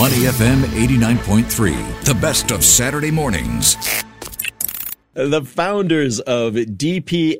Money 0.00 0.20
FM 0.20 0.62
89.3, 0.62 2.04
the 2.04 2.14
best 2.14 2.50
of 2.52 2.64
Saturday 2.64 3.10
mornings. 3.10 3.76
The 5.12 5.42
founders 5.44 6.20
of 6.20 6.54
DPLMT 6.54 7.36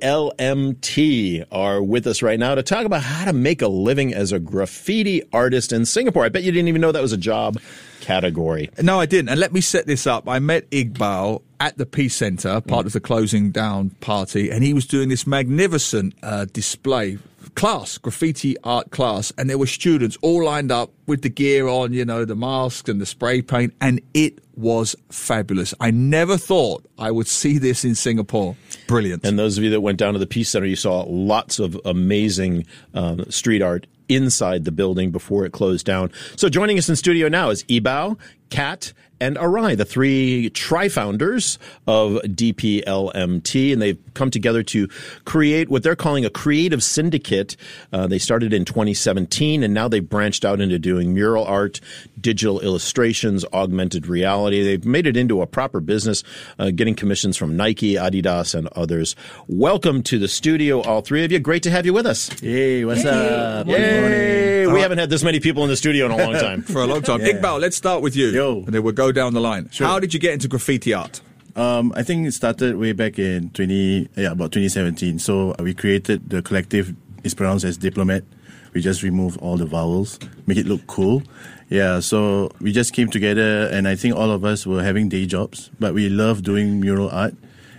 are 1.50 1.82
with 1.82 2.06
us 2.06 2.20
right 2.20 2.38
now 2.38 2.54
to 2.54 2.62
talk 2.62 2.84
about 2.84 3.02
how 3.02 3.24
to 3.24 3.32
make 3.32 3.62
a 3.62 3.68
living 3.68 4.12
as 4.12 4.30
a 4.32 4.38
graffiti 4.38 5.22
artist 5.32 5.72
in 5.72 5.86
Singapore. 5.86 6.26
I 6.26 6.28
bet 6.28 6.42
you 6.42 6.52
didn't 6.52 6.68
even 6.68 6.82
know 6.82 6.92
that 6.92 7.00
was 7.00 7.14
a 7.14 7.16
job 7.16 7.58
category. 8.02 8.68
No, 8.82 9.00
I 9.00 9.06
didn't. 9.06 9.30
And 9.30 9.40
let 9.40 9.54
me 9.54 9.62
set 9.62 9.86
this 9.86 10.06
up. 10.06 10.28
I 10.28 10.38
met 10.38 10.68
Iqbal 10.68 11.40
at 11.60 11.78
the 11.78 11.86
Peace 11.86 12.14
Centre, 12.14 12.60
part 12.60 12.84
of 12.84 12.92
the 12.92 13.00
closing 13.00 13.52
down 13.52 13.88
party, 14.00 14.50
and 14.50 14.62
he 14.62 14.74
was 14.74 14.84
doing 14.86 15.08
this 15.08 15.26
magnificent 15.26 16.12
uh, 16.22 16.44
display 16.44 17.16
class, 17.60 17.98
graffiti 17.98 18.56
art 18.64 18.90
class, 18.90 19.34
and 19.36 19.50
there 19.50 19.58
were 19.58 19.66
students 19.66 20.16
all 20.22 20.42
lined 20.42 20.72
up 20.72 20.90
with 21.06 21.20
the 21.20 21.28
gear 21.28 21.68
on, 21.68 21.92
you 21.92 22.06
know, 22.06 22.24
the 22.24 22.34
masks 22.34 22.88
and 22.88 22.98
the 22.98 23.04
spray 23.04 23.42
paint, 23.42 23.74
and 23.82 24.00
it 24.14 24.38
was 24.56 24.96
fabulous. 25.10 25.74
I 25.78 25.90
never 25.90 26.38
thought 26.38 26.86
I 26.98 27.10
would 27.10 27.26
see 27.26 27.58
this 27.58 27.84
in 27.84 27.94
Singapore. 27.94 28.56
Brilliant. 28.86 29.26
And 29.26 29.38
those 29.38 29.58
of 29.58 29.64
you 29.64 29.68
that 29.68 29.82
went 29.82 29.98
down 29.98 30.14
to 30.14 30.18
the 30.18 30.26
Peace 30.26 30.48
Center, 30.48 30.64
you 30.64 30.74
saw 30.74 31.04
lots 31.06 31.58
of 31.58 31.78
amazing 31.84 32.64
um, 32.94 33.30
street 33.30 33.60
art 33.60 33.86
inside 34.08 34.64
the 34.64 34.72
building 34.72 35.10
before 35.10 35.44
it 35.44 35.52
closed 35.52 35.84
down. 35.84 36.10
So 36.36 36.48
joining 36.48 36.78
us 36.78 36.88
in 36.88 36.96
studio 36.96 37.28
now 37.28 37.50
is 37.50 37.62
Ebao, 37.64 38.18
Kat, 38.50 38.92
and 39.20 39.36
Arai, 39.36 39.76
the 39.76 39.84
three 39.84 40.48
tri-founders 40.50 41.58
of 41.86 42.14
DPLMT, 42.22 43.72
and 43.72 43.82
they've 43.82 43.98
come 44.14 44.30
together 44.30 44.62
to 44.62 44.88
create 45.24 45.68
what 45.68 45.82
they're 45.82 45.94
calling 45.96 46.24
a 46.24 46.30
creative 46.30 46.82
syndicate. 46.82 47.56
Uh, 47.92 48.06
they 48.06 48.18
started 48.18 48.54
in 48.54 48.64
2017, 48.64 49.62
and 49.62 49.74
now 49.74 49.88
they've 49.88 50.08
branched 50.08 50.44
out 50.44 50.60
into 50.60 50.78
doing 50.78 51.12
mural 51.12 51.44
art, 51.44 51.80
digital 52.18 52.60
illustrations, 52.60 53.44
augmented 53.52 54.06
reality. 54.06 54.62
They've 54.62 54.84
made 54.84 55.06
it 55.06 55.16
into 55.16 55.42
a 55.42 55.46
proper 55.46 55.80
business, 55.80 56.24
uh, 56.58 56.70
getting 56.70 56.94
commissions 56.94 57.36
from 57.36 57.56
Nike, 57.56 57.94
Adidas, 57.94 58.54
and 58.54 58.68
others. 58.68 59.14
Welcome 59.48 60.02
to 60.04 60.18
the 60.18 60.28
studio, 60.28 60.80
all 60.80 61.02
three 61.02 61.24
of 61.24 61.32
you. 61.32 61.38
Great 61.40 61.62
to 61.64 61.70
have 61.70 61.84
you 61.84 61.92
with 61.92 62.06
us. 62.06 62.30
Hey, 62.40 62.86
what's 62.86 63.04
up? 63.04 63.66
Yay! 63.66 64.66
We 64.66 64.80
haven't 64.80 64.98
had 64.98 65.10
this 65.10 65.22
many 65.22 65.40
people 65.40 65.62
in 65.64 65.68
the 65.68 65.76
studio 65.76 66.06
in 66.06 66.12
a 66.12 66.16
long 66.16 66.34
time. 66.34 66.62
For 66.70 66.80
a 66.82 66.86
long 66.86 67.02
time. 67.02 67.20
Iqbal, 67.20 67.60
let's 67.60 67.76
start 67.76 68.02
with 68.02 68.16
you. 68.16 68.30
Yo. 68.40 68.64
And 68.64 68.68
then 68.68 68.82
we'll 68.82 68.94
go 68.94 69.12
down 69.12 69.34
the 69.34 69.40
line. 69.40 69.68
Sure. 69.70 69.86
How 69.86 69.98
did 69.98 70.14
you 70.14 70.18
get 70.18 70.32
into 70.32 70.48
graffiti 70.48 70.94
art? 70.94 71.20
Um, 71.56 71.92
I 71.94 72.02
think 72.02 72.26
it 72.26 72.32
started 72.32 72.76
way 72.76 72.92
back 72.92 73.18
in 73.18 73.50
20, 73.50 74.08
yeah, 74.16 74.30
about 74.30 74.52
2017. 74.52 75.18
So 75.18 75.50
uh, 75.50 75.56
we 75.62 75.74
created 75.74 76.30
the 76.30 76.40
collective, 76.40 76.94
it's 77.22 77.34
pronounced 77.34 77.66
as 77.66 77.76
Diplomat. 77.76 78.24
We 78.72 78.80
just 78.80 79.02
remove 79.02 79.36
all 79.38 79.58
the 79.58 79.66
vowels, 79.66 80.18
make 80.46 80.56
it 80.56 80.64
look 80.64 80.86
cool. 80.86 81.22
Yeah, 81.68 82.00
so 82.00 82.50
we 82.62 82.72
just 82.72 82.94
came 82.94 83.10
together 83.10 83.66
and 83.66 83.86
I 83.86 83.94
think 83.94 84.16
all 84.16 84.30
of 84.30 84.42
us 84.42 84.66
were 84.66 84.82
having 84.82 85.10
day 85.10 85.26
jobs, 85.26 85.70
but 85.78 85.92
we 85.92 86.08
love 86.08 86.42
doing 86.42 86.80
mural 86.80 87.10
art. 87.10 87.34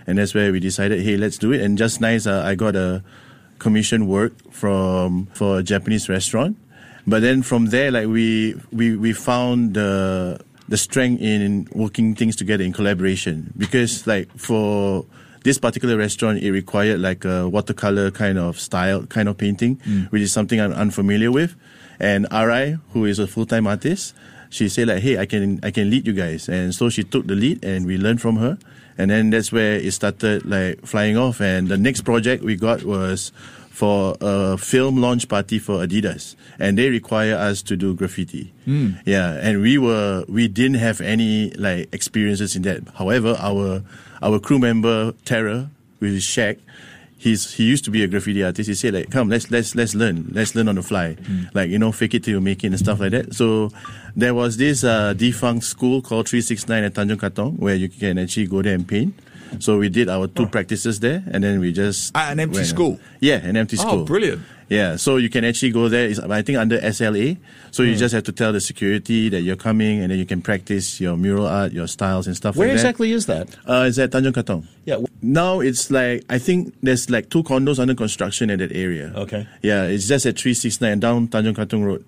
And 0.06 0.18
that's 0.18 0.32
where 0.32 0.52
we 0.52 0.60
decided, 0.60 1.00
hey, 1.02 1.16
let's 1.16 1.38
do 1.38 1.50
it. 1.50 1.60
And 1.60 1.76
just 1.76 2.00
nice, 2.00 2.24
uh, 2.24 2.44
I 2.46 2.54
got 2.54 2.76
a 2.76 3.02
commission 3.58 4.06
work 4.06 4.34
from, 4.52 5.26
for 5.34 5.58
a 5.58 5.62
Japanese 5.64 6.08
restaurant. 6.08 6.56
But 7.04 7.22
then 7.22 7.42
from 7.42 7.66
there, 7.66 7.90
like 7.90 8.06
we, 8.06 8.54
we, 8.70 8.96
we 8.96 9.12
found 9.12 9.74
the, 9.74 10.40
the 10.68 10.76
strength 10.76 11.20
in 11.22 11.68
working 11.74 12.14
things 12.14 12.36
together 12.36 12.64
in 12.64 12.72
collaboration. 12.72 13.52
Because 13.56 14.06
like 14.06 14.30
for 14.36 15.04
this 15.44 15.58
particular 15.58 15.96
restaurant 15.96 16.38
it 16.42 16.52
required 16.52 17.00
like 17.00 17.24
a 17.24 17.48
watercolor 17.48 18.10
kind 18.10 18.38
of 18.38 18.60
style 18.60 19.04
kind 19.06 19.28
of 19.28 19.36
painting 19.36 19.74
mm. 19.78 20.08
which 20.12 20.22
is 20.22 20.32
something 20.32 20.60
i'm 20.60 20.72
unfamiliar 20.72 21.32
with. 21.32 21.56
And 21.98 22.28
Arai, 22.30 22.80
who 22.92 23.04
is 23.04 23.18
a 23.18 23.26
full-time 23.26 23.66
artist 23.66 24.14
she 24.50 24.68
said 24.68 24.86
like 24.88 25.02
hey 25.02 25.16
i 25.18 25.24
can 25.24 25.58
i 25.62 25.70
can 25.70 25.90
lead 25.90 26.06
you 26.06 26.12
guys. 26.12 26.48
And 26.48 26.74
so 26.74 26.88
she 26.88 27.02
took 27.02 27.26
the 27.26 27.34
lead 27.34 27.64
and 27.64 27.86
we 27.86 27.96
learned 27.96 28.20
from 28.20 28.36
her. 28.36 28.58
And 28.98 29.10
then 29.10 29.30
that's 29.30 29.50
where 29.50 29.76
it 29.76 29.90
started 29.92 30.44
like 30.44 30.84
flying 30.86 31.16
off. 31.16 31.40
And 31.40 31.68
the 31.68 31.78
next 31.78 32.02
project 32.02 32.44
we 32.44 32.56
got 32.56 32.84
was 32.84 33.32
for 33.72 34.14
a 34.20 34.58
film 34.58 35.00
launch 35.00 35.28
party 35.28 35.58
for 35.58 35.80
Adidas, 35.80 36.36
and 36.60 36.76
they 36.76 36.90
require 36.90 37.34
us 37.34 37.62
to 37.62 37.74
do 37.74 37.94
graffiti. 37.94 38.52
Yeah, 39.06 39.32
and 39.40 39.62
we 39.62 39.78
were 39.78 40.24
we 40.28 40.46
didn't 40.46 40.76
have 40.78 41.00
any 41.00 41.50
like 41.56 41.88
experiences 41.92 42.54
in 42.54 42.62
that. 42.62 42.82
However, 43.00 43.34
our 43.40 43.82
our 44.20 44.38
crew 44.38 44.58
member 44.58 45.12
Terra, 45.24 45.70
with 46.00 46.12
his 46.12 46.24
Shaq, 46.24 46.58
he's 47.16 47.54
he 47.54 47.64
used 47.64 47.84
to 47.86 47.90
be 47.90 48.04
a 48.04 48.06
graffiti 48.06 48.44
artist. 48.44 48.68
He 48.68 48.74
said 48.74 48.92
like, 48.92 49.10
come, 49.10 49.30
let's 49.30 49.50
let's 49.50 49.74
let's 49.74 49.94
learn, 49.94 50.28
let's 50.32 50.54
learn 50.54 50.68
on 50.68 50.76
the 50.76 50.82
fly, 50.82 51.16
like 51.54 51.70
you 51.70 51.78
know, 51.78 51.92
fake 51.92 52.14
it 52.14 52.24
till 52.24 52.34
you 52.34 52.40
make 52.40 52.62
it 52.64 52.68
and 52.68 52.78
stuff 52.78 53.00
like 53.00 53.12
that. 53.12 53.34
So 53.34 53.70
there 54.14 54.34
was 54.34 54.58
this 54.58 54.84
uh, 54.84 55.14
defunct 55.14 55.64
school 55.64 56.02
called 56.02 56.28
Three 56.28 56.42
Six 56.42 56.68
Nine 56.68 56.84
at 56.84 56.92
Tanjong 56.92 57.16
Katong 57.16 57.58
where 57.58 57.74
you 57.74 57.88
can 57.88 58.18
actually 58.18 58.46
go 58.46 58.60
there 58.60 58.74
and 58.74 58.86
paint. 58.86 59.14
So 59.60 59.78
we 59.78 59.88
did 59.88 60.08
our 60.08 60.26
two 60.28 60.46
practices 60.46 61.00
there, 61.00 61.22
and 61.30 61.42
then 61.44 61.60
we 61.60 61.72
just 61.72 62.16
At 62.16 62.32
an 62.32 62.40
empty 62.40 62.58
went- 62.58 62.66
school? 62.68 63.00
Yeah, 63.20 63.36
an 63.36 63.56
empty 63.56 63.76
Oh, 63.78 63.82
school. 63.82 64.00
Oh, 64.00 64.04
brilliant. 64.04 64.42
Yeah, 64.68 64.96
so 64.96 65.16
you 65.18 65.28
can 65.28 65.44
actually 65.44 65.70
go 65.70 65.88
there. 65.90 66.08
It's, 66.08 66.18
I 66.18 66.40
think 66.40 66.56
under 66.56 66.78
SLA. 66.80 67.36
So 67.72 67.82
Hmm. 67.82 67.90
you 67.90 67.96
just 67.96 68.14
have 68.14 68.24
to 68.24 68.32
tell 68.32 68.54
the 68.54 68.60
security 68.60 69.28
that 69.28 69.42
you're 69.42 69.56
coming, 69.56 70.00
and 70.00 70.10
then 70.10 70.18
you 70.18 70.24
can 70.24 70.40
practice 70.40 70.98
your 70.98 71.16
mural 71.18 71.46
art, 71.46 71.72
your 71.72 71.86
styles 71.86 72.26
and 72.26 72.34
stuff 72.34 72.56
Where 72.56 72.68
like 72.68 72.76
exactly 72.76 73.12
is 73.12 73.26
that? 73.26 73.48
that. 73.66 73.70
Uh, 73.70 73.84
it's 73.86 73.98
at 73.98 74.10
Tanjong 74.12 74.32
Katong. 74.32 74.64
Yeah. 74.86 74.96
Now 75.20 75.60
it's 75.60 75.90
like 75.90 76.24
I 76.30 76.38
think 76.38 76.72
there's 76.82 77.10
like 77.10 77.28
two 77.28 77.42
condos 77.42 77.78
under 77.78 77.94
construction 77.94 78.48
in 78.48 78.60
that 78.60 78.72
area. 78.72 79.12
Okay. 79.14 79.46
Yeah, 79.62 79.84
it's 79.84 80.08
just 80.08 80.24
at 80.24 80.38
three 80.40 80.54
six 80.54 80.80
nine 80.80 81.00
down 81.00 81.28
Tanjong 81.28 81.54
Katong 81.54 81.84
Road. 81.84 82.04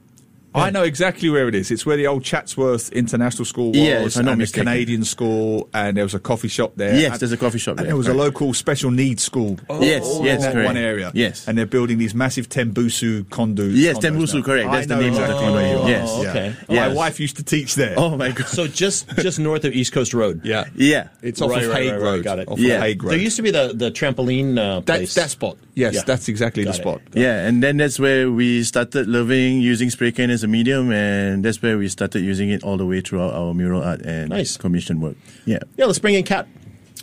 I 0.54 0.70
know 0.70 0.82
exactly 0.84 1.28
where 1.31 1.48
it 1.48 1.54
is. 1.54 1.70
It's 1.70 1.84
where 1.84 1.97
the 1.97 2.06
old 2.06 2.22
Chatsworth 2.22 2.91
International 2.92 3.44
School 3.44 3.69
was, 3.70 3.76
Yeah, 3.78 4.04
if 4.04 4.16
I'm 4.16 4.25
not 4.25 4.32
and 4.32 4.41
the 4.41 4.44
mistaken. 4.44 4.66
Canadian 4.66 5.04
school, 5.04 5.69
and 5.75 5.97
there 5.97 6.04
was 6.04 6.15
a 6.15 6.20
coffee 6.20 6.48
shop 6.48 6.72
there. 6.76 6.94
Yes, 6.94 7.12
and, 7.12 7.20
there's 7.20 7.32
a 7.32 7.37
coffee 7.37 7.59
shop 7.59 7.72
And 7.72 7.78
there, 7.81 7.87
there 7.88 7.97
was 7.97 8.06
a 8.09 8.15
local 8.15 8.54
special 8.54 8.91
needs 8.93 9.22
school. 9.22 9.59
Yes, 9.81 10.04
all 10.04 10.25
yes, 10.25 10.37
in 10.37 10.41
that 10.43 10.53
correct. 10.53 10.66
one 10.66 10.76
area. 10.76 11.10
Yes. 11.14 11.48
and 11.48 11.59
they're 11.59 11.66
building 11.66 11.98
these 11.98 12.14
massive 12.14 12.48
Tembusu 12.48 13.25
condos. 13.25 13.72
Yes, 13.75 13.98
condos 13.98 14.03
Tembusu, 14.10 14.34
now. 14.37 14.43
correct. 14.43 14.69
I 14.69 14.81
the 14.82 14.87
know 14.94 15.00
name 15.00 15.09
of 15.14 15.16
the 15.19 15.22
exactly 15.25 15.44
condo. 15.44 15.54
where 15.54 15.70
you 15.72 15.78
are. 15.82 15.88
Yes. 15.88 16.19
Yeah. 16.22 16.31
Okay. 16.31 16.54
My 16.76 16.88
wife 16.88 17.19
used 17.20 17.37
to 17.38 17.43
teach 17.43 17.75
there. 17.75 17.94
Oh 17.97 18.16
my 18.16 18.31
god. 18.31 18.47
So 18.47 18.66
just 18.69 19.09
just 19.16 19.38
north 19.41 19.64
of 19.64 19.72
East 19.72 19.93
Coast 19.93 20.14
Road. 20.14 20.43
yeah, 20.44 20.64
yeah. 20.76 21.09
It's 21.22 21.41
off 21.43 21.50
Right, 21.50 21.64
of 21.64 21.72
Haig 21.72 21.91
right, 21.91 22.00
right. 22.00 22.03
Road. 22.03 22.25
Got 22.25 22.38
it. 22.38 22.48
Off 22.48 22.59
Yeah. 22.60 22.75
of 22.76 22.82
Haig 22.82 23.03
Road. 23.03 23.10
There 23.12 23.19
used 23.19 23.37
to 23.37 23.43
be 23.43 23.50
the 23.50 23.72
the 23.75 23.91
trampoline 23.91 24.56
uh, 24.59 24.81
place. 24.82 24.98
that's 25.00 25.14
that 25.14 25.31
spot. 25.31 25.56
Yes, 25.75 26.04
that's 26.04 26.28
exactly 26.28 26.62
the 26.64 26.72
spot. 26.72 27.00
Yeah, 27.14 27.47
and 27.47 27.60
then 27.60 27.78
that's 27.78 27.98
where 27.98 28.31
we 28.31 28.62
started 28.62 29.09
living 29.09 29.59
using 29.60 29.91
spray 29.91 30.12
can 30.12 30.31
as 30.31 30.44
a 30.44 30.49
medium, 30.49 30.93
and 30.93 31.44
that's 31.44 31.60
where 31.62 31.77
we 31.78 31.88
started 31.88 32.21
using 32.22 32.50
it 32.50 32.62
all 32.62 32.77
the 32.77 32.87
way 32.87 33.00
throughout 33.00 33.32
our 33.34 33.53
mural 33.55 33.82
art 33.82 34.03
and 34.03 34.31
Nice. 34.31 34.56
commission 34.56 35.00
work. 35.00 35.16
Yeah. 35.47 35.59
Yeah, 35.77 35.87
let's 35.87 35.99
bring 35.99 36.15
in 36.15 36.25
Kat. 36.25 36.47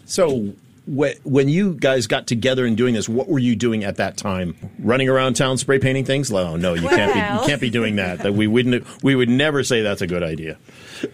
So, 0.06 0.54
when 0.92 1.48
you 1.48 1.74
guys 1.74 2.08
got 2.08 2.28
together 2.28 2.66
and 2.66 2.76
doing 2.76 2.94
this, 2.94 3.08
what 3.08 3.30
were 3.30 3.40
you 3.40 3.56
doing 3.56 3.84
at 3.84 3.96
that 3.96 4.18
time? 4.18 4.56
Running 4.80 5.08
around 5.08 5.36
town 5.36 5.58
spray 5.58 5.80
painting 5.80 6.06
things? 6.06 6.32
Oh 6.32 6.58
no, 6.58 6.74
you 6.74 6.88
can't 6.90 7.14
be. 7.14 7.20
You 7.20 7.48
can't 7.48 7.62
be 7.62 7.70
doing 7.70 7.96
that. 7.96 8.20
That 8.20 8.34
we 8.34 8.48
wouldn't. 8.48 8.86
We 9.04 9.16
would 9.16 9.30
never 9.30 9.64
say 9.64 9.82
that's 9.82 10.02
a 10.02 10.08
good 10.08 10.24
idea. 10.24 10.58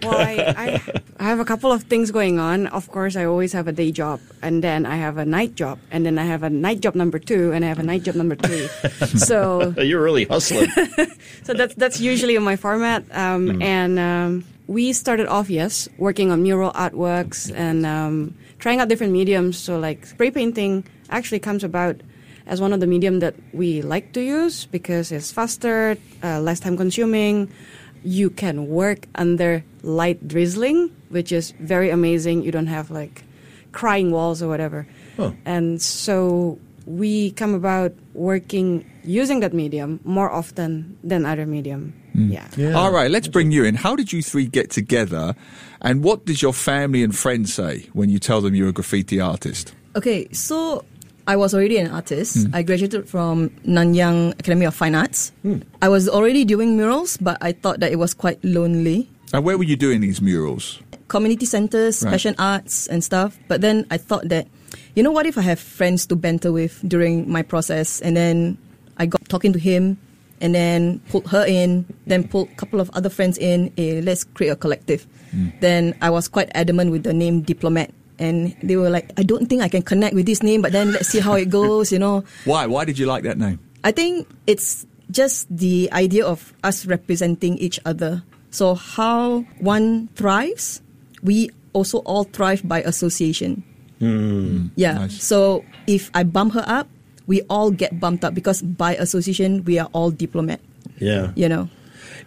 Well, 0.03 0.17
I, 0.17 0.53
I, 0.57 1.01
I 1.19 1.23
have 1.23 1.39
a 1.39 1.45
couple 1.45 1.71
of 1.71 1.83
things 1.83 2.11
going 2.11 2.39
on. 2.39 2.67
Of 2.67 2.89
course, 2.91 3.15
I 3.15 3.25
always 3.25 3.53
have 3.53 3.67
a 3.67 3.71
day 3.71 3.91
job, 3.91 4.19
and 4.41 4.63
then 4.63 4.85
I 4.85 4.95
have 4.97 5.17
a 5.17 5.25
night 5.25 5.55
job, 5.55 5.79
and 5.91 6.05
then 6.05 6.17
I 6.17 6.25
have 6.25 6.43
a 6.43 6.49
night 6.49 6.81
job 6.81 6.95
number 6.95 7.19
two, 7.19 7.51
and 7.53 7.63
I 7.63 7.69
have 7.69 7.79
a 7.79 7.83
night 7.83 8.03
job 8.03 8.15
number 8.15 8.35
three. 8.35 8.67
so, 9.17 9.73
You're 9.77 10.01
really 10.01 10.25
hustling. 10.25 10.69
so 11.43 11.53
that's 11.53 11.75
that's 11.75 12.01
usually 12.01 12.37
my 12.39 12.55
format. 12.55 13.03
Um, 13.15 13.61
And 13.61 13.99
um, 13.99 14.43
we 14.67 14.91
started 14.93 15.27
off, 15.27 15.49
yes, 15.49 15.87
working 15.97 16.31
on 16.31 16.43
mural 16.43 16.71
artworks 16.73 17.51
and 17.55 17.85
um, 17.85 18.35
trying 18.59 18.79
out 18.79 18.87
different 18.87 19.13
mediums. 19.13 19.57
So, 19.57 19.79
like 19.79 20.05
spray 20.05 20.31
painting 20.31 20.83
actually 21.09 21.39
comes 21.39 21.63
about 21.63 22.01
as 22.45 22.61
one 22.61 22.73
of 22.73 22.79
the 22.79 22.87
medium 22.87 23.19
that 23.19 23.35
we 23.53 23.81
like 23.81 24.13
to 24.13 24.21
use 24.21 24.65
because 24.65 25.11
it's 25.11 25.31
faster, 25.31 25.97
uh, 26.23 26.39
less 26.39 26.59
time 26.59 26.77
consuming. 26.77 27.51
You 28.03 28.29
can 28.29 28.67
work 28.67 29.07
under 29.15 29.63
light 29.83 30.27
drizzling, 30.27 30.95
which 31.09 31.31
is 31.31 31.51
very 31.59 31.89
amazing. 31.89 32.43
You 32.43 32.51
don't 32.51 32.67
have 32.67 32.89
like 32.89 33.23
crying 33.73 34.11
walls 34.11 34.41
or 34.41 34.47
whatever. 34.47 34.87
And 35.45 35.81
so 35.81 36.57
we 36.85 37.31
come 37.31 37.53
about 37.53 37.91
working 38.13 38.89
using 39.03 39.41
that 39.41 39.53
medium 39.53 39.99
more 40.03 40.31
often 40.31 40.97
than 41.03 41.25
other 41.25 41.45
medium. 41.45 41.93
Mm. 42.17 42.33
Yeah. 42.57 42.73
All 42.73 42.91
right, 42.91 43.11
let's 43.11 43.27
bring 43.27 43.51
you 43.51 43.63
in. 43.63 43.75
How 43.75 43.95
did 43.95 44.11
you 44.11 44.23
three 44.23 44.47
get 44.47 44.71
together, 44.71 45.35
and 45.81 46.03
what 46.03 46.25
does 46.25 46.41
your 46.41 46.53
family 46.53 47.03
and 47.03 47.15
friends 47.15 47.53
say 47.53 47.87
when 47.93 48.09
you 48.09 48.17
tell 48.19 48.41
them 48.41 48.55
you're 48.55 48.69
a 48.69 48.73
graffiti 48.73 49.19
artist? 49.21 49.73
Okay, 49.95 50.27
so 50.31 50.83
I 51.27 51.35
was 51.35 51.53
already 51.53 51.77
an 51.77 51.91
artist. 51.91 52.47
Hmm. 52.47 52.55
I 52.55 52.63
graduated 52.63 53.07
from 53.07 53.49
Nanyang 53.67 54.33
Academy 54.39 54.65
of 54.65 54.73
Fine 54.73 54.95
Arts. 54.95 55.31
Hmm. 55.43 55.59
I 55.81 55.89
was 55.89 56.09
already 56.09 56.43
doing 56.45 56.75
murals, 56.77 57.17
but 57.17 57.37
I 57.41 57.51
thought 57.51 57.79
that 57.81 57.91
it 57.91 57.97
was 57.97 58.13
quite 58.13 58.43
lonely. 58.43 59.09
And 59.33 59.43
where 59.45 59.57
were 59.57 59.65
you 59.65 59.75
doing 59.75 60.01
these 60.01 60.21
murals? 60.21 60.79
Community 61.09 61.45
centers, 61.45 62.01
Right. 62.03 62.11
passion 62.11 62.33
arts, 62.39 62.87
and 62.87 63.03
stuff. 63.03 63.37
But 63.47 63.61
then 63.61 63.85
I 63.91 63.97
thought 63.97 64.29
that, 64.29 64.47
you 64.95 65.03
know, 65.03 65.11
what 65.11 65.25
if 65.25 65.37
I 65.37 65.41
have 65.41 65.59
friends 65.59 66.05
to 66.07 66.15
banter 66.15 66.51
with 66.51 66.79
during 66.87 67.29
my 67.29 67.43
process? 67.43 67.99
And 68.01 68.15
then 68.15 68.57
I 68.97 69.05
got 69.05 69.21
talking 69.29 69.53
to 69.53 69.59
him, 69.59 69.97
and 70.41 70.53
then 70.53 70.99
pulled 71.09 71.27
her 71.27 71.45
in, 71.45 71.85
then 72.05 72.27
pulled 72.27 72.49
a 72.49 72.55
couple 72.55 72.79
of 72.79 72.89
other 72.93 73.09
friends 73.09 73.37
in. 73.37 73.73
Eh, 73.77 74.01
let's 74.03 74.23
create 74.23 74.49
a 74.49 74.55
collective. 74.55 75.07
Then 75.59 75.93
I 76.01 76.09
was 76.09 76.27
quite 76.27 76.49
adamant 76.55 76.91
with 76.91 77.03
the 77.03 77.13
name 77.13 77.41
Diplomat. 77.41 77.91
And 78.19 78.55
they 78.63 78.75
were 78.75 78.89
like, 78.89 79.11
I 79.17 79.23
don't 79.23 79.45
think 79.45 79.61
I 79.61 79.69
can 79.69 79.83
connect 79.83 80.15
with 80.15 80.25
this 80.25 80.41
name, 80.41 80.63
but 80.63 80.71
then 80.71 80.91
let's 80.91 81.09
see 81.09 81.19
how 81.19 81.33
it 81.33 81.49
goes, 81.49 81.91
you 81.91 81.99
know. 81.99 82.23
Why? 82.45 82.65
Why 82.65 82.85
did 82.85 82.97
you 82.97 83.05
like 83.05 83.23
that 83.23 83.37
name? 83.37 83.59
I 83.83 83.91
think 83.91 84.27
it's 84.47 84.87
just 85.11 85.45
the 85.55 85.87
idea 85.93 86.25
of 86.25 86.53
us 86.63 86.85
representing 86.87 87.57
each 87.59 87.79
other. 87.85 88.23
So 88.49 88.73
how 88.73 89.45
one 89.59 90.07
thrives, 90.15 90.81
we 91.21 91.51
also 91.73 91.99
all 91.99 92.23
thrive 92.23 92.67
by 92.67 92.81
association. 92.81 93.63
Yeah. 93.99 94.93
Nice. 94.93 95.21
So 95.21 95.63
if 95.85 96.09
I 96.13 96.23
bump 96.23 96.53
her 96.53 96.63
up, 96.65 96.87
we 97.27 97.41
all 97.43 97.69
get 97.71 97.99
bumped 97.99 98.23
up 98.23 98.33
because 98.33 98.61
by 98.61 98.95
association 98.95 99.63
we 99.65 99.77
are 99.77 99.89
all 99.93 100.09
diplomat. 100.09 100.59
Yeah. 100.97 101.31
You 101.35 101.49
know. 101.49 101.69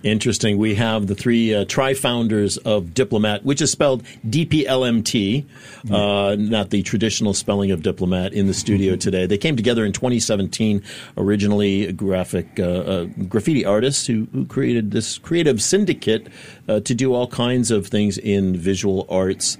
Interesting. 0.02 0.56
We 0.56 0.76
have 0.76 1.08
the 1.08 1.14
three 1.14 1.54
uh, 1.54 1.66
tri-founders 1.66 2.56
of 2.58 2.94
Diplomat, 2.94 3.44
which 3.44 3.60
is 3.60 3.70
spelled 3.70 4.02
DPLMT, 4.26 5.44
uh, 5.90 6.36
not 6.38 6.70
the 6.70 6.82
traditional 6.82 7.34
spelling 7.34 7.70
of 7.70 7.82
diplomat, 7.82 8.32
in 8.32 8.46
the 8.46 8.54
studio 8.54 8.96
today. 8.96 9.26
They 9.26 9.36
came 9.36 9.56
together 9.56 9.84
in 9.84 9.92
2017, 9.92 10.82
originally 11.18 11.86
a 11.86 11.92
graphic 11.92 12.58
uh, 12.58 12.62
uh, 12.62 13.04
graffiti 13.28 13.64
artists 13.64 14.06
who, 14.06 14.26
who 14.32 14.46
created 14.46 14.90
this 14.92 15.18
creative 15.18 15.60
syndicate 15.60 16.28
uh, 16.66 16.80
to 16.80 16.94
do 16.94 17.12
all 17.12 17.26
kinds 17.26 17.70
of 17.70 17.86
things 17.86 18.16
in 18.16 18.56
visual 18.56 19.06
arts. 19.10 19.58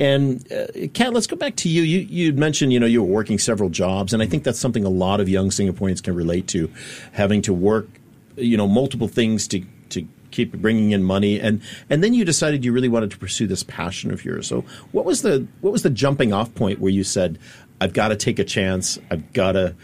And 0.00 0.50
uh, 0.52 0.88
Kat, 0.94 1.12
let's 1.12 1.26
go 1.26 1.36
back 1.36 1.56
to 1.56 1.68
you. 1.68 1.82
You 1.82 2.00
you 2.00 2.32
mentioned 2.32 2.72
you 2.72 2.80
know 2.80 2.86
you 2.86 3.02
were 3.02 3.08
working 3.08 3.38
several 3.38 3.68
jobs, 3.70 4.12
and 4.12 4.22
I 4.22 4.26
think 4.26 4.44
that's 4.44 4.58
something 4.58 4.84
a 4.84 4.90
lot 4.90 5.20
of 5.20 5.28
young 5.28 5.50
Singaporeans 5.50 6.02
can 6.02 6.14
relate 6.14 6.46
to, 6.48 6.70
having 7.12 7.42
to 7.42 7.52
work 7.52 7.88
you 8.36 8.56
know 8.56 8.68
multiple 8.68 9.08
things 9.08 9.48
to 9.48 9.64
to 9.90 10.06
keep 10.30 10.52
bringing 10.52 10.92
in 10.92 11.02
money. 11.02 11.40
And 11.40 11.60
and 11.90 12.02
then 12.02 12.14
you 12.14 12.24
decided 12.24 12.64
you 12.64 12.72
really 12.72 12.88
wanted 12.88 13.10
to 13.10 13.18
pursue 13.18 13.46
this 13.46 13.62
passion 13.62 14.12
of 14.12 14.24
yours. 14.24 14.46
So 14.46 14.64
what 14.92 15.04
was 15.04 15.22
the 15.22 15.46
what 15.60 15.72
was 15.72 15.82
the 15.82 15.90
jumping 15.90 16.32
off 16.32 16.54
point 16.54 16.78
where 16.80 16.92
you 16.92 17.04
said 17.04 17.38
i've 17.80 17.92
got 17.92 18.08
to 18.08 18.16
take 18.16 18.38
a 18.38 18.44
chance. 18.44 18.98
I've 19.10 19.32
got 19.32 19.52
to 19.52 19.74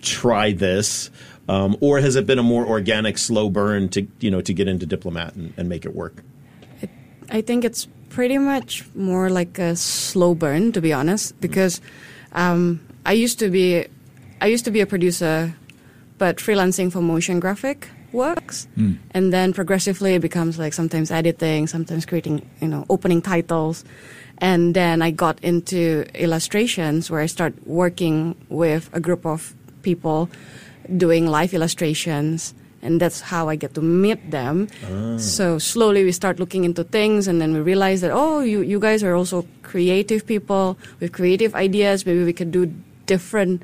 try 0.00 0.52
this 0.52 1.10
um, 1.48 1.76
or 1.80 1.98
has 2.00 2.14
it 2.14 2.26
been 2.26 2.38
a 2.38 2.42
more 2.42 2.66
organic 2.66 3.16
slow 3.16 3.48
burn 3.48 3.88
to 3.90 4.06
you 4.20 4.30
know 4.30 4.40
to 4.42 4.52
get 4.52 4.68
into 4.68 4.86
diplomat 4.86 5.34
and, 5.34 5.54
and 5.56 5.68
make 5.68 5.84
it 5.84 5.94
work? 5.94 6.22
I 7.30 7.40
think 7.40 7.64
it's 7.64 7.88
pretty 8.08 8.38
much 8.38 8.84
more 8.94 9.30
like 9.30 9.58
a 9.58 9.76
slow 9.76 10.34
burn, 10.34 10.72
to 10.72 10.80
be 10.80 10.92
honest, 10.92 11.38
because 11.40 11.80
um, 12.32 12.80
I 13.06 13.12
used 13.12 13.38
to 13.38 13.50
be, 13.50 13.86
I 14.40 14.46
used 14.46 14.64
to 14.64 14.70
be 14.70 14.80
a 14.80 14.86
producer, 14.86 15.54
but 16.18 16.36
freelancing 16.38 16.90
for 16.92 17.00
motion 17.00 17.40
graphic 17.40 17.88
works, 18.12 18.66
and 19.12 19.32
then 19.32 19.52
progressively 19.52 20.14
it 20.14 20.20
becomes 20.20 20.58
like 20.58 20.72
sometimes 20.72 21.10
editing, 21.10 21.66
sometimes 21.66 22.06
creating, 22.06 22.48
you 22.60 22.68
know, 22.68 22.86
opening 22.88 23.20
titles, 23.20 23.84
and 24.38 24.74
then 24.74 25.02
I 25.02 25.10
got 25.10 25.38
into 25.44 26.06
illustrations 26.14 27.10
where 27.10 27.20
I 27.20 27.26
start 27.26 27.54
working 27.66 28.34
with 28.48 28.88
a 28.92 29.00
group 29.00 29.26
of 29.26 29.54
people 29.82 30.30
doing 30.96 31.26
live 31.26 31.52
illustrations 31.52 32.54
and 32.82 33.00
that's 33.00 33.20
how 33.20 33.48
I 33.48 33.56
get 33.56 33.74
to 33.74 33.82
meet 33.82 34.30
them. 34.30 34.68
So 35.18 35.58
slowly 35.58 36.04
we 36.04 36.12
start 36.12 36.38
looking 36.38 36.64
into 36.64 36.84
things, 36.84 37.26
and 37.26 37.40
then 37.40 37.52
we 37.52 37.60
realize 37.60 38.00
that 38.00 38.10
oh, 38.10 38.40
you 38.40 38.60
you 38.62 38.78
guys 38.78 39.02
are 39.02 39.14
also 39.14 39.46
creative 39.62 40.26
people 40.26 40.78
with 41.00 41.12
creative 41.12 41.54
ideas. 41.54 42.06
Maybe 42.06 42.24
we 42.24 42.32
could 42.32 42.50
do 42.50 42.72
different 43.06 43.62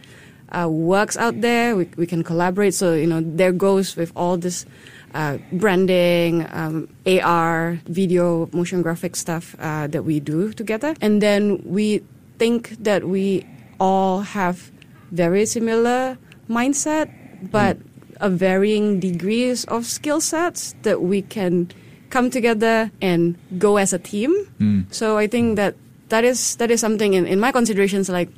uh, 0.51 0.69
works 0.69 1.17
out 1.17 1.41
there. 1.41 1.77
We 1.77 1.89
we 1.97 2.07
can 2.07 2.23
collaborate. 2.23 2.75
So 2.75 2.95
you 2.95 3.07
know, 3.07 3.21
there 3.23 3.53
goes 3.53 3.97
with 3.97 4.13
all 4.17 4.37
this. 4.37 4.67
Uh, 5.15 5.39
branding, 5.53 6.43
um, 6.51 6.89
AR, 7.07 7.79
video, 7.87 8.51
motion 8.51 8.83
graphic 8.83 9.15
stuff 9.15 9.55
uh, 9.63 9.87
that 9.87 10.03
we 10.03 10.19
do 10.19 10.51
together, 10.53 10.97
and 11.01 11.23
then 11.23 11.63
we 11.63 12.03
think 12.37 12.75
that 12.83 13.07
we 13.07 13.47
all 13.79 14.23
have 14.23 14.73
very 15.13 15.47
similar 15.47 16.19
mindset, 16.51 17.07
but 17.51 17.79
of 18.21 18.33
varying 18.33 19.01
degrees 19.01 19.65
of 19.67 19.87
skill 19.87 20.21
sets 20.21 20.75
that 20.83 21.03
we 21.03 21.23
can 21.23 21.71
come 22.11 22.31
together 22.31 22.91
and 23.03 23.37
go 23.59 23.77
as 23.77 23.93
a 23.93 23.99
team. 23.99 24.33
Hmm. 24.59 24.81
So 24.91 25.19
I 25.19 25.27
think 25.27 25.57
that 25.57 25.75
that 26.11 26.25
is 26.25 26.57
that 26.57 26.71
is 26.71 26.81
something 26.81 27.15
in, 27.15 27.27
in 27.27 27.41
my 27.41 27.51
considerations 27.53 28.09
like 28.09 28.29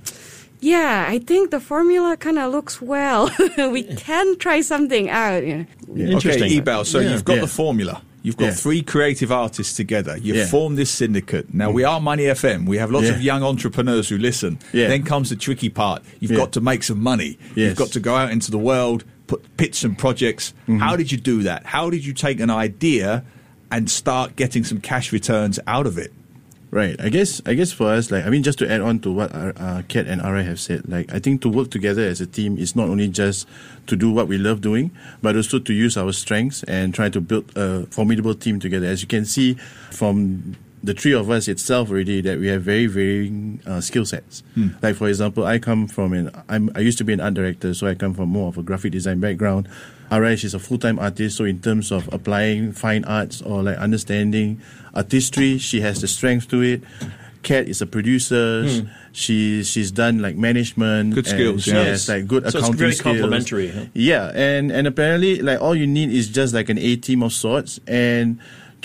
yeah, 0.61 1.05
I 1.07 1.19
think 1.19 1.51
the 1.51 1.61
formula 1.61 2.17
kind 2.17 2.39
of 2.39 2.51
looks 2.51 2.81
well. 2.81 3.31
we 3.59 3.83
can 3.83 4.39
try 4.39 4.63
something 4.63 5.11
out. 5.11 5.45
You 5.45 5.67
know. 5.89 6.13
Interesting. 6.13 6.45
Okay, 6.45 6.57
Ebal, 6.59 6.85
so 6.85 6.99
Yeah. 6.99 7.11
you've 7.13 7.25
got 7.25 7.35
Yeah. 7.35 7.41
the 7.43 7.47
formula. 7.47 8.03
You've 8.23 8.39
got 8.39 8.47
Yeah. 8.47 8.53
three 8.53 8.83
creative 8.83 9.31
artists 9.31 9.77
together. 9.77 10.17
You've 10.17 10.37
Yeah. 10.37 10.47
formed 10.47 10.79
this 10.79 10.91
syndicate. 10.91 11.53
Now, 11.55 11.71
we 11.71 11.85
are 11.85 12.01
Money 12.01 12.25
FM. 12.25 12.67
We 12.67 12.79
have 12.79 12.91
lots 12.91 13.07
Yeah. 13.07 13.13
of 13.13 13.21
young 13.23 13.43
entrepreneurs 13.45 14.09
who 14.09 14.17
listen. 14.19 14.59
Yeah. 14.73 14.89
Then 14.89 15.03
comes 15.05 15.29
the 15.29 15.37
tricky 15.37 15.69
part. 15.69 16.03
You've 16.21 16.33
Yeah. 16.33 16.39
got 16.39 16.53
to 16.53 16.61
make 16.63 16.83
some 16.83 17.01
money. 17.03 17.39
You've 17.55 17.77
got 17.77 17.93
to 17.93 18.01
go 18.01 18.17
out 18.17 18.33
into 18.33 18.51
the 18.51 18.59
world, 18.59 19.05
put 19.27 19.57
pitch 19.57 19.77
some 19.77 19.95
projects. 19.97 20.53
Mm-hmm. 20.63 20.79
How 20.79 20.97
did 20.97 21.13
you 21.13 21.19
do 21.19 21.43
that? 21.43 21.67
How 21.67 21.91
did 21.91 22.05
you 22.05 22.13
take 22.13 22.41
an 22.41 22.51
idea 22.51 23.25
and 23.71 23.91
start 23.91 24.37
getting 24.37 24.65
some 24.65 24.81
cash 24.81 25.13
returns 25.13 25.59
out 25.67 25.87
of 25.87 25.99
it? 25.99 26.13
Right. 26.71 27.01
I 27.01 27.09
guess. 27.09 27.41
I 27.47 27.55
guess 27.55 27.73
for 27.73 27.87
us, 27.87 28.11
like 28.11 28.27
I 28.27 28.31
mean, 28.31 28.43
just 28.43 28.59
to 28.59 28.71
add 28.71 28.81
on 28.81 28.99
to 29.01 29.13
what 29.13 29.35
uh, 29.35 29.53
uh, 29.57 29.83
Kat 29.89 30.07
and 30.07 30.21
Ara 30.21 30.43
have 30.43 30.59
said, 30.61 30.89
like 30.89 31.13
I 31.13 31.21
think 31.21 31.41
to 31.43 31.49
work 31.49 31.71
together 31.71 32.03
as 32.03 32.21
a 32.21 32.27
team 32.27 32.59
is 32.59 32.75
not 32.75 32.89
only 32.89 33.09
just 33.09 33.47
to 33.87 33.97
do 33.97 34.11
what 34.11 34.27
we 34.29 34.37
love 34.37 34.61
doing, 34.61 34.91
but 35.23 35.37
also 35.37 35.59
to 35.59 35.73
use 35.73 35.97
our 35.97 36.13
strengths 36.13 36.65
and 36.65 36.93
try 36.93 37.09
to 37.09 37.21
build 37.21 37.57
a 37.57 37.87
formidable 37.87 38.35
team 38.35 38.59
together. 38.59 38.87
As 38.87 39.01
you 39.01 39.09
can 39.09 39.25
see 39.25 39.55
from 39.91 40.57
the 40.87 40.95
three 40.95 41.13
of 41.13 41.29
us 41.31 41.49
itself 41.49 41.91
already, 41.91 42.21
that 42.23 42.39
we 42.39 42.47
have 42.47 42.63
very 42.63 42.87
varying 42.87 43.61
uh, 43.67 43.81
skill 43.81 44.05
sets. 44.07 44.43
Like 44.83 44.95
for 44.97 45.09
example, 45.09 45.45
I 45.45 45.59
come 45.59 45.89
from 45.89 46.13
an 46.13 46.31
I'm, 46.49 46.71
I 46.75 46.81
used 46.81 46.99
to 46.99 47.05
be 47.05 47.13
an 47.13 47.21
art 47.21 47.35
director, 47.35 47.75
so 47.75 47.87
I 47.87 47.95
come 47.95 48.15
from 48.15 48.29
more 48.31 48.49
of 48.49 48.57
a 48.59 48.63
graphic 48.63 48.93
design 48.93 49.19
background. 49.21 49.69
Arash 50.11 50.45
is 50.45 50.55
a 50.55 50.61
full-time 50.61 50.99
artist, 51.01 51.37
so 51.37 51.45
in 51.45 51.59
terms 51.61 51.91
of 51.91 52.09
applying 52.15 52.71
fine 52.73 53.05
arts 53.05 53.43
or 53.43 53.63
like 53.63 53.77
understanding 53.79 54.61
artistry, 54.95 55.59
she 55.59 55.81
has 55.81 56.01
the 56.01 56.07
strength 56.09 56.49
to 56.51 56.63
it. 56.63 56.83
Kat 57.43 57.69
is 57.69 57.83
a 57.83 57.87
producer. 57.87 58.67
She 59.13 59.63
she's 59.65 59.91
done 59.91 60.21
like 60.23 60.37
management. 60.37 61.15
Good 61.15 61.27
and 61.27 61.35
skills, 61.35 61.63
She 61.65 61.71
yeah. 61.73 61.85
has 61.85 62.09
like 62.09 62.27
good 62.27 62.43
So 62.45 62.49
it's 62.49 62.55
accounting 62.57 62.79
very 62.79 62.93
skills. 62.93 63.17
complementary, 63.19 63.69
huh? 63.71 63.85
Yeah, 63.95 64.31
and 64.35 64.71
and 64.71 64.87
apparently 64.87 65.43
like 65.43 65.61
all 65.61 65.75
you 65.75 65.87
need 65.87 66.11
is 66.11 66.29
just 66.29 66.55
like 66.55 66.69
an 66.69 66.79
A 66.79 66.97
team 66.97 67.23
of 67.23 67.33
sorts 67.33 67.81
and 67.87 68.39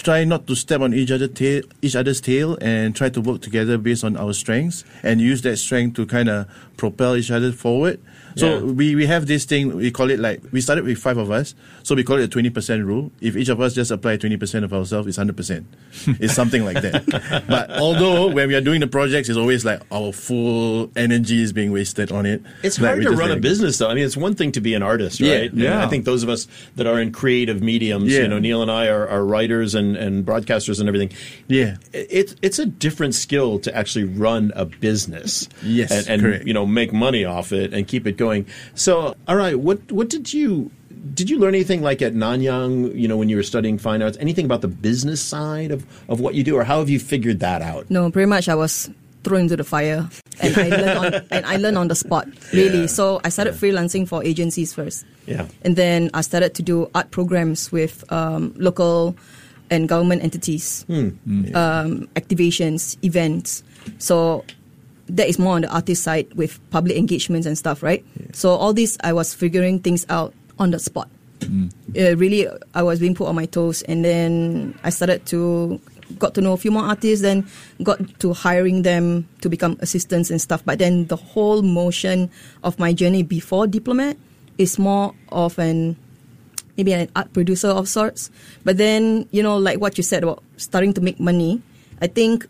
try 0.04 0.24
not 0.24 0.48
to 0.48 0.56
step 0.56 0.82
on 0.82 0.94
each 0.94 1.12
other 1.12 1.28
tail, 1.28 1.62
each 1.82 1.96
other's 1.96 2.20
tail 2.22 2.58
and 2.62 2.96
try 2.96 3.10
to 3.10 3.22
work 3.22 3.42
together 3.42 3.78
based 3.78 4.04
on 4.04 4.18
our 4.18 4.34
strengths 4.34 4.84
and 5.04 5.22
use 5.22 5.42
that 5.44 5.58
strength 5.58 5.96
to 5.96 6.06
kind 6.06 6.30
of 6.30 6.48
propel 6.78 7.16
each 7.16 7.30
other 7.32 7.52
forward. 7.52 8.00
So 8.38 8.48
Yeah. 8.48 8.62
we, 8.64 8.96
we 8.96 9.06
have 9.08 9.28
this 9.28 9.44
thing 9.44 9.76
we 9.76 9.92
call 9.92 10.10
it 10.10 10.18
like 10.18 10.42
we 10.54 10.62
started 10.62 10.86
with 10.86 10.98
five 10.98 11.18
of 11.18 11.30
us, 11.32 11.54
so 11.84 11.96
we 11.96 12.04
call 12.06 12.18
it 12.18 12.24
a 12.24 12.28
twenty 12.30 12.50
percent 12.50 12.86
rule. 12.86 13.12
If 13.20 13.36
each 13.36 13.50
of 13.50 13.60
us 13.60 13.74
just 13.76 13.92
apply 13.92 14.16
twenty 14.18 14.38
percent 14.38 14.64
of 14.64 14.74
ourselves, 14.74 15.06
it's 15.10 15.18
hundred 15.18 15.36
percent. 15.36 15.68
It's 16.24 16.34
something 16.34 16.64
like 16.64 16.82
that. 16.82 17.44
But 17.48 17.72
although 17.72 18.32
when 18.32 18.48
we 18.48 18.56
are 18.56 18.62
doing 18.62 18.80
the 18.80 18.88
projects, 18.88 19.28
it's 19.28 19.38
always 19.38 19.66
like 19.66 19.82
our 19.92 20.14
full 20.14 20.90
energy 20.96 21.42
is 21.44 21.52
being 21.52 21.74
wasted 21.74 22.10
on 22.14 22.26
it. 22.26 22.42
It's 22.64 22.80
Like, 22.80 22.88
hard 22.92 23.00
we 23.00 23.06
to 23.06 23.12
run 23.12 23.32
a 23.32 23.36
business, 23.36 23.78
though. 23.80 23.90
I 23.90 23.96
mean, 23.96 24.06
it's 24.06 24.16
one 24.16 24.34
thing 24.36 24.54
to 24.54 24.62
be 24.62 24.76
an 24.76 24.82
artist, 24.82 25.20
right? 25.20 25.52
And 25.52 25.60
yeah. 25.60 25.84
I 25.84 25.90
think 25.90 26.06
those 26.06 26.24
of 26.24 26.30
us 26.30 26.48
that 26.78 26.88
are 26.88 27.02
in 27.02 27.12
creative 27.12 27.62
mediums, 27.62 28.14
Yeah. 28.14 28.22
you 28.22 28.28
know, 28.30 28.40
Neil 28.40 28.62
and 28.62 28.72
I 28.72 28.88
are, 28.88 29.06
are 29.10 29.26
writers 29.26 29.76
and, 29.76 29.91
and 29.96 30.26
broadcasters 30.26 30.80
and 30.80 30.88
everything. 30.88 31.12
Yeah. 31.48 31.78
It, 31.94 32.36
it's 32.42 32.60
a 32.60 32.66
different 32.66 33.16
skill 33.16 33.60
to 33.60 33.76
actually 33.76 34.06
run 34.06 34.52
a 34.56 34.66
business. 34.66 35.48
Yes, 35.64 36.08
And, 36.08 36.26
and 36.26 36.48
you 36.48 36.54
know, 36.54 36.66
make 36.66 36.92
money 36.94 37.26
off 37.26 37.52
it 37.52 37.74
and 37.74 37.88
keep 37.88 38.06
it 38.08 38.18
going. 38.18 38.46
So, 38.76 39.16
all 39.28 39.36
right, 39.36 39.58
what, 39.60 39.92
what 39.92 40.10
did 40.10 40.34
you. 40.34 40.72
Did 41.16 41.32
you 41.32 41.40
learn 41.40 41.56
anything 41.56 41.82
like 41.82 42.04
at 42.04 42.14
Nanyang, 42.14 42.96
you 42.96 43.08
know, 43.08 43.18
when 43.18 43.28
you 43.28 43.36
were 43.36 43.42
studying 43.44 43.80
fine 43.80 44.04
arts, 44.04 44.18
anything 44.20 44.46
about 44.46 44.62
the 44.62 44.68
business 44.68 45.20
side 45.20 45.72
of, 45.72 45.84
of 46.08 46.20
what 46.20 46.36
you 46.36 46.44
do, 46.44 46.56
or 46.56 46.64
how 46.64 46.78
have 46.78 46.90
you 46.92 47.00
figured 47.00 47.40
that 47.40 47.64
out? 47.64 47.90
No, 47.90 48.12
pretty 48.12 48.28
much 48.28 48.48
I 48.48 48.54
was 48.54 48.88
thrown 49.24 49.42
into 49.42 49.56
the 49.58 49.64
fire, 49.64 50.08
and 50.42 50.56
I 50.58 50.70
learned 50.70 51.00
on 51.00 51.14
and 51.32 51.46
I 51.48 51.58
learned 51.58 51.78
on 51.80 51.88
the 51.88 51.96
spot. 51.96 52.28
Really, 52.54 52.82
Yeah. 52.82 52.86
so 52.86 53.20
I 53.24 53.30
started 53.30 53.56
freelancing 53.56 54.08
for 54.08 54.24
agencies 54.24 54.74
first. 54.76 55.06
Yeah. 55.26 55.48
and 55.64 55.76
then 55.76 56.12
I 56.14 56.22
started 56.22 56.54
to 56.56 56.62
do 56.62 56.90
art 56.94 57.10
programs 57.10 57.72
with 57.72 58.04
um, 58.12 58.54
local 58.58 59.16
and 59.72 59.90
government 59.90 60.22
entities, 60.22 60.86
um, 61.56 62.08
activations, 62.16 62.98
events. 63.04 63.64
So 63.98 64.44
that 65.08 65.28
is 65.28 65.40
more 65.40 65.56
on 65.56 65.62
the 65.62 65.74
artist 65.74 66.04
side 66.04 66.32
with 66.36 66.60
public 66.70 66.98
engagements 66.98 67.48
and 67.48 67.58
stuff, 67.58 67.82
right? 67.82 68.06
So 68.34 68.52
all 68.52 68.74
this, 68.74 68.98
I 69.04 69.14
was 69.14 69.34
figuring 69.34 69.80
things 69.80 70.06
out 70.10 70.34
on 70.60 70.72
the 70.72 70.80
spot. 70.80 71.10
Uh, 71.98 72.16
really, 72.18 72.48
I 72.76 72.84
was 72.84 73.00
being 73.00 73.16
put 73.16 73.28
on 73.28 73.36
my 73.36 73.48
toes, 73.48 73.82
and 73.84 74.06
then 74.06 74.78
I 74.84 74.92
started 74.92 75.26
to 75.28 75.82
got 76.20 76.36
to 76.36 76.42
know 76.42 76.54
a 76.54 76.58
few 76.58 76.72
more 76.72 76.84
artists, 76.84 77.24
then 77.24 77.48
got 77.84 77.98
to 78.20 78.34
hiring 78.34 78.84
them 78.84 79.28
to 79.42 79.50
become 79.50 79.78
assistants 79.80 80.30
and 80.30 80.42
stuff. 80.42 80.62
But 80.66 80.80
then 80.80 81.08
the 81.08 81.16
whole 81.16 81.62
motion 81.64 82.30
of 82.64 82.78
my 82.78 82.94
journey 82.94 83.24
before 83.24 83.66
diplomat 83.66 84.18
is 84.58 84.78
more 84.78 85.16
of 85.30 85.58
an 85.58 85.96
maybe 86.78 86.94
an 86.94 87.10
art 87.16 87.32
producer 87.34 87.68
of 87.70 87.88
sorts. 87.88 88.30
But 88.64 88.78
then, 88.78 89.28
you 89.32 89.44
know, 89.44 89.58
like 89.58 89.80
what 89.80 89.98
you 89.98 90.04
said 90.04 90.24
about 90.24 90.44
starting 90.58 90.94
to 90.94 91.02
make 91.02 91.20
money, 91.20 91.62
I 92.02 92.08
think 92.08 92.48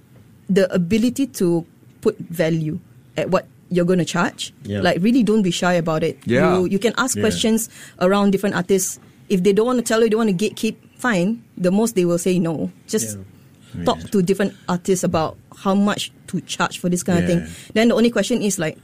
the 0.50 0.72
ability 0.74 1.28
to 1.42 1.66
put 2.02 2.18
value 2.18 2.80
at 3.18 3.30
what 3.30 3.48
you're 3.70 3.86
going 3.86 4.00
to 4.00 4.06
charge, 4.06 4.54
Yeah. 4.64 4.82
like 4.82 5.02
really 5.02 5.24
don't 5.24 5.44
be 5.44 5.52
shy 5.52 5.74
about 5.74 6.04
it. 6.04 6.20
Yeah. 6.26 6.58
You, 6.60 6.66
you 6.66 6.80
can 6.80 6.94
ask 6.98 7.16
Yeah. 7.16 7.22
questions 7.24 7.70
around 8.00 8.32
different 8.32 8.56
artists. 8.56 9.00
If 9.30 9.44
they 9.44 9.54
don't 9.54 9.66
want 9.66 9.80
to 9.80 9.86
tell 9.86 10.04
you, 10.04 10.10
they 10.10 10.16
want 10.16 10.28
to 10.30 10.36
gatekeep, 10.36 10.76
fine. 10.98 11.42
The 11.58 11.72
most 11.72 11.96
they 11.96 12.04
will 12.04 12.18
say 12.20 12.38
no. 12.40 12.72
Just 12.88 13.18
talk 13.86 14.00
to 14.12 14.22
different 14.22 14.54
artists 14.68 15.04
about 15.06 15.38
how 15.56 15.74
much 15.74 16.12
to 16.28 16.42
charge 16.42 16.80
for 16.80 16.90
this 16.90 17.04
kind 17.04 17.20
of 17.20 17.26
thing. 17.26 17.48
Then 17.74 17.88
the 17.90 17.96
only 17.96 18.10
question 18.12 18.42
is 18.42 18.60
like, 18.60 18.78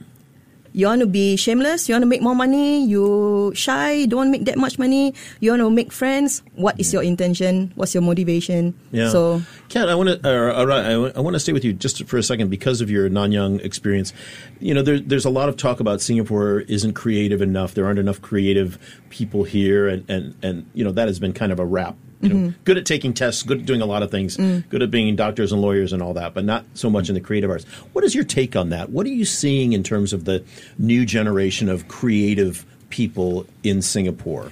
you 0.72 0.86
want 0.86 1.00
to 1.00 1.06
be 1.06 1.36
shameless? 1.36 1.88
You 1.88 1.94
want 1.94 2.02
to 2.02 2.06
make 2.06 2.22
more 2.22 2.34
money? 2.34 2.84
You 2.84 3.52
shy? 3.54 4.06
Don't 4.06 4.30
make 4.30 4.44
that 4.44 4.58
much 4.58 4.78
money? 4.78 5.14
You 5.40 5.52
want 5.52 5.60
to 5.60 5.70
make 5.70 5.92
friends? 5.92 6.42
What 6.54 6.78
is 6.78 6.92
your 6.92 7.02
intention? 7.02 7.72
What's 7.74 7.94
your 7.94 8.02
motivation? 8.02 8.78
Yeah. 8.90 9.10
So 9.10 9.42
Kat, 9.68 9.88
I 9.88 9.94
want 9.94 10.08
to. 10.08 10.20
Uh, 10.22 10.52
all 10.52 10.66
right, 10.66 10.84
I, 10.84 10.92
I 10.92 11.20
want 11.20 11.34
to 11.34 11.40
stay 11.40 11.52
with 11.52 11.64
you 11.64 11.72
just 11.72 12.04
for 12.06 12.16
a 12.16 12.22
second 12.22 12.48
because 12.48 12.80
of 12.80 12.90
your 12.90 13.08
Nanyang 13.10 13.64
experience. 13.64 14.12
You 14.60 14.74
know, 14.74 14.82
there, 14.82 14.98
there's 14.98 15.24
a 15.24 15.30
lot 15.30 15.48
of 15.48 15.56
talk 15.56 15.80
about 15.80 16.00
Singapore 16.00 16.60
isn't 16.60 16.94
creative 16.94 17.42
enough. 17.42 17.74
There 17.74 17.86
aren't 17.86 17.98
enough 17.98 18.20
creative 18.22 18.78
people 19.10 19.44
here, 19.44 19.88
and 19.88 20.08
and 20.08 20.34
and 20.42 20.70
you 20.74 20.84
know 20.84 20.92
that 20.92 21.08
has 21.08 21.18
been 21.18 21.32
kind 21.32 21.52
of 21.52 21.60
a 21.60 21.66
rap. 21.66 21.96
You 22.20 22.28
know, 22.28 22.34
mm-hmm. 22.34 22.62
good 22.64 22.76
at 22.76 22.84
taking 22.84 23.14
tests, 23.14 23.44
good 23.44 23.60
at 23.60 23.66
doing 23.66 23.80
a 23.80 23.86
lot 23.86 24.02
of 24.02 24.10
things, 24.10 24.36
mm. 24.36 24.68
good 24.70 24.82
at 24.82 24.90
being 24.90 25.14
doctors 25.14 25.52
and 25.52 25.62
lawyers 25.62 25.92
and 25.92 26.02
all 26.02 26.14
that, 26.14 26.34
but 26.34 26.44
not 26.44 26.64
so 26.74 26.90
much 26.90 27.08
in 27.08 27.14
the 27.14 27.20
creative 27.20 27.48
arts. 27.48 27.64
What 27.92 28.04
is 28.04 28.12
your 28.14 28.24
take 28.24 28.56
on 28.56 28.70
that? 28.70 28.90
What 28.90 29.06
are 29.06 29.10
you 29.10 29.24
seeing 29.24 29.72
in 29.72 29.84
terms 29.84 30.12
of 30.12 30.24
the 30.24 30.44
new 30.78 31.06
generation 31.06 31.68
of 31.68 31.86
creative 31.86 32.66
people 32.90 33.46
in 33.62 33.82
Singapore? 33.82 34.50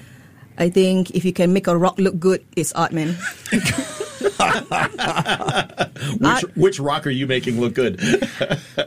I 0.58 0.70
think 0.70 1.10
if 1.10 1.24
you 1.24 1.32
can 1.32 1.52
make 1.52 1.66
a 1.66 1.76
rock 1.76 1.98
look 1.98 2.20
good, 2.20 2.44
it's 2.54 2.72
art, 2.72 2.92
man. 2.92 3.16
Which, 6.18 6.42
which 6.56 6.80
rock 6.80 7.06
are 7.06 7.10
you 7.10 7.26
making 7.26 7.60
look 7.60 7.74
good? 7.74 8.00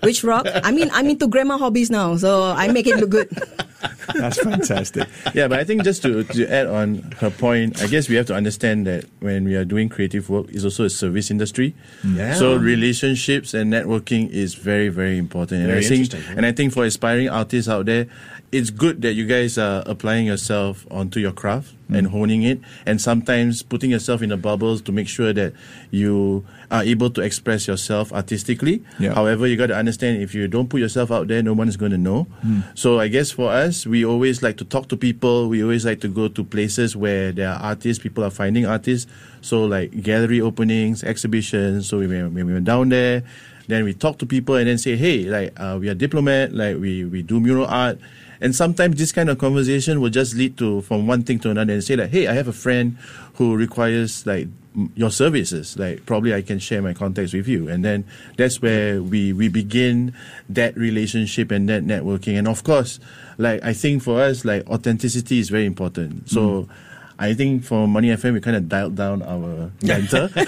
Which 0.03 0.23
rock? 0.23 0.45
I 0.47 0.71
mean, 0.71 0.89
I'm 0.93 1.07
into 1.07 1.27
grandma 1.27 1.57
hobbies 1.57 1.89
now, 1.89 2.15
so 2.17 2.43
I 2.43 2.67
make 2.69 2.87
it 2.87 2.97
look 2.97 3.09
good. 3.09 3.29
That's 4.13 4.39
fantastic. 4.39 5.07
yeah, 5.33 5.47
but 5.47 5.59
I 5.59 5.63
think 5.63 5.83
just 5.83 6.01
to, 6.03 6.23
to 6.23 6.47
add 6.51 6.67
on 6.67 7.11
her 7.19 7.29
point, 7.29 7.81
I 7.81 7.87
guess 7.87 8.09
we 8.09 8.15
have 8.15 8.25
to 8.27 8.35
understand 8.35 8.87
that 8.87 9.05
when 9.19 9.45
we 9.45 9.55
are 9.55 9.65
doing 9.65 9.89
creative 9.89 10.29
work, 10.29 10.47
it's 10.49 10.63
also 10.63 10.85
a 10.85 10.89
service 10.89 11.31
industry. 11.31 11.75
Yeah. 12.05 12.35
So 12.35 12.55
relationships 12.55 13.53
and 13.53 13.71
networking 13.71 14.29
is 14.29 14.55
very, 14.55 14.89
very 14.89 15.17
important. 15.17 15.61
And 15.61 15.71
Very 15.71 15.85
I 15.85 15.87
think, 15.87 16.13
yeah. 16.13 16.35
and 16.37 16.45
I 16.45 16.51
think 16.51 16.73
for 16.73 16.85
aspiring 16.85 17.29
artists 17.29 17.69
out 17.69 17.85
there, 17.85 18.07
it's 18.51 18.69
good 18.69 19.01
that 19.03 19.13
you 19.13 19.25
guys 19.25 19.57
are 19.57 19.83
applying 19.85 20.25
yourself 20.25 20.87
onto 20.89 21.19
your 21.19 21.31
craft 21.31 21.73
and 21.89 22.07
honing 22.07 22.43
it, 22.43 22.59
and 22.85 23.01
sometimes 23.01 23.63
putting 23.63 23.91
yourself 23.91 24.21
in 24.21 24.29
the 24.29 24.37
bubbles 24.37 24.81
to 24.83 24.91
make 24.91 25.07
sure 25.07 25.33
that 25.33 25.53
you 25.91 26.45
are 26.71 26.83
able 26.83 27.09
to 27.09 27.21
express 27.21 27.67
yourself 27.67 28.13
artistically. 28.13 28.83
Yeah. 28.99 29.13
However, 29.13 29.47
you 29.47 29.57
got 29.57 29.67
to 29.67 29.75
understand 29.75 30.21
if 30.21 30.35
you 30.35 30.47
don't 30.47 30.69
put 30.69 30.79
yourself 30.79 31.11
out 31.11 31.27
there, 31.27 31.41
no 31.41 31.53
one 31.53 31.67
is 31.67 31.77
going 31.77 31.91
to 31.91 31.97
know. 31.97 32.23
Hmm. 32.41 32.61
So 32.75 32.99
I 32.99 33.07
guess 33.07 33.31
for 33.31 33.49
us, 33.49 33.87
we 33.87 34.05
always 34.05 34.43
like 34.43 34.57
to 34.57 34.65
talk 34.65 34.87
to 34.89 34.97
people. 34.97 35.49
We 35.49 35.63
always 35.63 35.85
like 35.85 36.01
to 36.01 36.07
go 36.07 36.27
to 36.27 36.43
places 36.43 36.95
where 36.95 37.31
there 37.31 37.49
are 37.49 37.59
artists. 37.59 38.01
People 38.01 38.23
are 38.23 38.29
finding 38.29 38.65
artists. 38.65 39.09
So 39.41 39.65
like 39.65 40.03
gallery 40.03 40.41
openings, 40.41 41.03
exhibitions. 41.03 41.89
So 41.89 41.99
we, 41.99 42.07
when 42.07 42.33
we 42.33 42.53
were 42.53 42.59
down 42.59 42.89
there, 42.89 43.23
then 43.69 43.83
we 43.83 43.93
talk 43.93 44.17
to 44.17 44.25
people 44.25 44.55
and 44.55 44.67
then 44.67 44.77
say, 44.77 44.97
hey, 44.97 45.23
like 45.23 45.53
uh, 45.59 45.77
we 45.79 45.89
are 45.89 45.93
diplomat, 45.93 46.53
like 46.53 46.77
we 46.77 47.05
we 47.05 47.21
do 47.21 47.39
mural 47.39 47.65
art. 47.65 47.99
And 48.41 48.55
sometimes 48.55 48.97
this 48.97 49.11
kind 49.11 49.29
of 49.29 49.37
conversation 49.37 50.01
will 50.01 50.09
just 50.09 50.33
lead 50.33 50.57
to 50.57 50.81
from 50.81 51.07
one 51.07 51.23
thing 51.23 51.39
to 51.39 51.51
another 51.51 51.73
and 51.73 51.83
say 51.83 51.95
like, 51.95 52.09
hey, 52.09 52.27
I 52.27 52.33
have 52.33 52.47
a 52.47 52.53
friend 52.53 52.97
who 53.35 53.55
requires 53.55 54.25
like 54.25 54.47
your 54.95 55.11
services. 55.11 55.77
Like 55.77 56.05
probably 56.05 56.33
I 56.33 56.41
can 56.41 56.57
share 56.57 56.81
my 56.81 56.93
contacts 56.93 57.33
with 57.33 57.47
you. 57.47 57.67
And 57.67 57.83
then 57.83 58.05
that's 58.37 58.61
where 58.61 59.03
we, 59.03 59.33
we 59.33 59.49
begin 59.49 60.15
that 60.47 60.75
relationship 60.77 61.51
and 61.51 61.67
that 61.67 61.83
networking. 61.83 62.37
And 62.37 62.47
of 62.47 62.63
course, 62.63 62.99
like 63.37 63.61
I 63.63 63.73
think 63.73 64.03
for 64.03 64.21
us, 64.21 64.45
like 64.45 64.65
authenticity 64.67 65.39
is 65.39 65.49
very 65.49 65.65
important. 65.65 66.29
So 66.29 66.69
I 67.21 67.33
think 67.33 67.65
for 67.65 67.85
Money 67.87 68.07
FM, 68.07 68.33
we 68.33 68.39
kind 68.39 68.55
of 68.55 68.69
dialed 68.69 68.95
down 68.95 69.21
our 69.21 69.71
banter. 69.81 70.29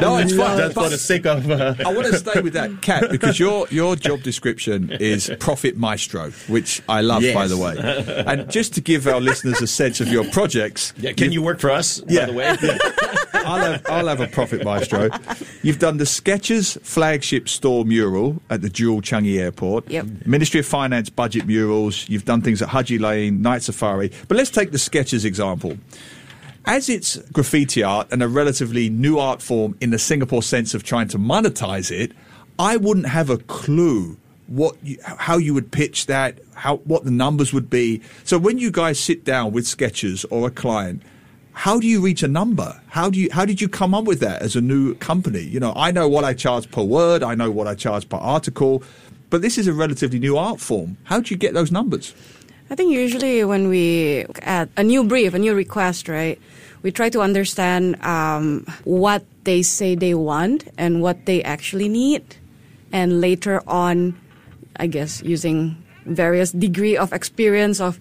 No, 0.00 0.16
it's 0.18 0.32
fine. 0.36 0.56
Just 0.58 0.74
for 0.74 0.88
the 0.88 0.96
sake 0.98 1.26
of. 1.26 1.50
Uh, 1.50 1.74
I 1.84 1.92
want 1.92 2.06
to 2.06 2.16
stay 2.16 2.40
with 2.40 2.52
that, 2.54 2.80
Kat, 2.82 3.10
because 3.10 3.38
your 3.40 3.66
your 3.70 3.96
job 3.96 4.22
description 4.22 4.90
is 5.00 5.30
profit 5.40 5.76
maestro, 5.76 6.30
which 6.48 6.82
I 6.88 7.00
love, 7.00 7.22
by 7.34 7.46
the 7.48 7.56
way. 7.56 7.76
And 8.26 8.48
just 8.50 8.74
to 8.74 8.80
give 8.80 9.06
our 9.08 9.20
listeners 9.20 9.60
a 9.60 9.66
sense 9.66 10.00
of 10.00 10.08
your 10.08 10.24
projects, 10.30 10.94
Yeah, 10.98 11.12
can 11.12 11.32
you 11.32 11.42
work 11.42 11.58
for 11.58 11.70
us? 11.70 12.02
Yeah. 12.08 12.26
By 12.26 12.32
the 12.32 12.38
way, 12.38 12.46
I'll 13.34 13.58
have, 13.58 13.86
I'll 13.86 14.06
have 14.06 14.20
a 14.20 14.26
profit 14.28 14.64
maestro. 14.64 15.08
You've 15.62 15.78
done 15.78 15.96
the 15.96 16.04
Skechers 16.04 16.80
flagship 16.82 17.48
store 17.48 17.84
mural 17.84 18.40
at 18.50 18.62
the 18.62 18.68
Jewel 18.68 19.00
Changi 19.00 19.38
Airport. 19.40 19.88
Yep. 19.90 20.06
Ministry 20.26 20.60
of 20.60 20.66
Finance 20.66 21.10
budget 21.10 21.46
murals. 21.46 22.08
You've 22.08 22.24
done 22.24 22.42
things 22.42 22.62
at 22.62 22.68
Haji 22.68 22.98
Lane, 22.98 23.42
Night 23.42 23.62
Safari. 23.62 24.12
But 24.28 24.36
let's 24.36 24.50
take 24.50 24.70
the 24.72 24.78
Skechers 24.78 25.24
example. 25.24 25.76
As 26.66 26.88
it's 26.88 27.16
graffiti 27.32 27.82
art 27.82 28.08
and 28.12 28.22
a 28.22 28.28
relatively 28.28 28.90
new 28.90 29.18
art 29.18 29.40
form 29.40 29.76
in 29.80 29.90
the 29.90 29.98
Singapore 29.98 30.42
sense 30.42 30.74
of 30.74 30.82
trying 30.82 31.08
to 31.08 31.18
monetize 31.18 31.90
it, 31.90 32.12
I 32.58 32.76
wouldn't 32.76 33.06
have 33.06 33.30
a 33.30 33.38
clue 33.38 34.18
what 34.46 34.76
you, 34.82 34.98
how 35.02 35.38
you 35.38 35.54
would 35.54 35.70
pitch 35.70 36.06
that, 36.06 36.38
how 36.54 36.76
what 36.78 37.04
the 37.04 37.10
numbers 37.10 37.52
would 37.52 37.70
be. 37.70 38.02
So 38.24 38.36
when 38.38 38.58
you 38.58 38.70
guys 38.70 39.00
sit 39.00 39.24
down 39.24 39.52
with 39.52 39.64
Skechers 39.64 40.26
or 40.30 40.48
a 40.48 40.50
client, 40.50 41.02
how 41.52 41.80
do 41.80 41.86
you 41.86 42.00
reach 42.00 42.22
a 42.22 42.28
number? 42.28 42.80
How 42.88 43.08
do 43.08 43.18
you 43.18 43.30
how 43.32 43.44
did 43.44 43.60
you 43.60 43.68
come 43.68 43.94
up 43.94 44.04
with 44.04 44.20
that 44.20 44.42
as 44.42 44.56
a 44.56 44.60
new 44.60 44.94
company? 44.96 45.40
You 45.40 45.60
know, 45.60 45.72
I 45.74 45.90
know 45.92 46.08
what 46.08 46.24
I 46.24 46.34
charge 46.34 46.70
per 46.70 46.82
word, 46.82 47.22
I 47.22 47.34
know 47.34 47.50
what 47.50 47.68
I 47.68 47.74
charge 47.74 48.08
per 48.08 48.18
article, 48.18 48.82
but 49.30 49.40
this 49.40 49.56
is 49.56 49.66
a 49.66 49.72
relatively 49.72 50.18
new 50.18 50.36
art 50.36 50.60
form. 50.60 50.98
How 51.04 51.20
do 51.20 51.32
you 51.32 51.38
get 51.38 51.54
those 51.54 51.72
numbers? 51.72 52.14
I 52.70 52.76
think 52.76 52.92
usually 52.92 53.42
when 53.44 53.68
we 53.68 54.24
look 54.28 54.46
at 54.46 54.68
a 54.76 54.84
new 54.84 55.02
brief, 55.02 55.34
a 55.34 55.38
new 55.38 55.54
request, 55.54 56.08
right, 56.08 56.40
we 56.82 56.90
try 56.90 57.08
to 57.10 57.20
understand 57.20 58.00
um, 58.02 58.66
what 58.84 59.24
they 59.44 59.62
say 59.62 59.94
they 59.94 60.14
want 60.14 60.68
and 60.78 61.02
what 61.02 61.26
they 61.26 61.42
actually 61.42 61.88
need, 61.88 62.24
and 62.92 63.20
later 63.20 63.62
on, 63.66 64.18
I 64.76 64.86
guess 64.86 65.22
using 65.22 65.76
various 66.06 66.52
degree 66.52 66.96
of 66.96 67.12
experience 67.12 67.80
of 67.80 67.98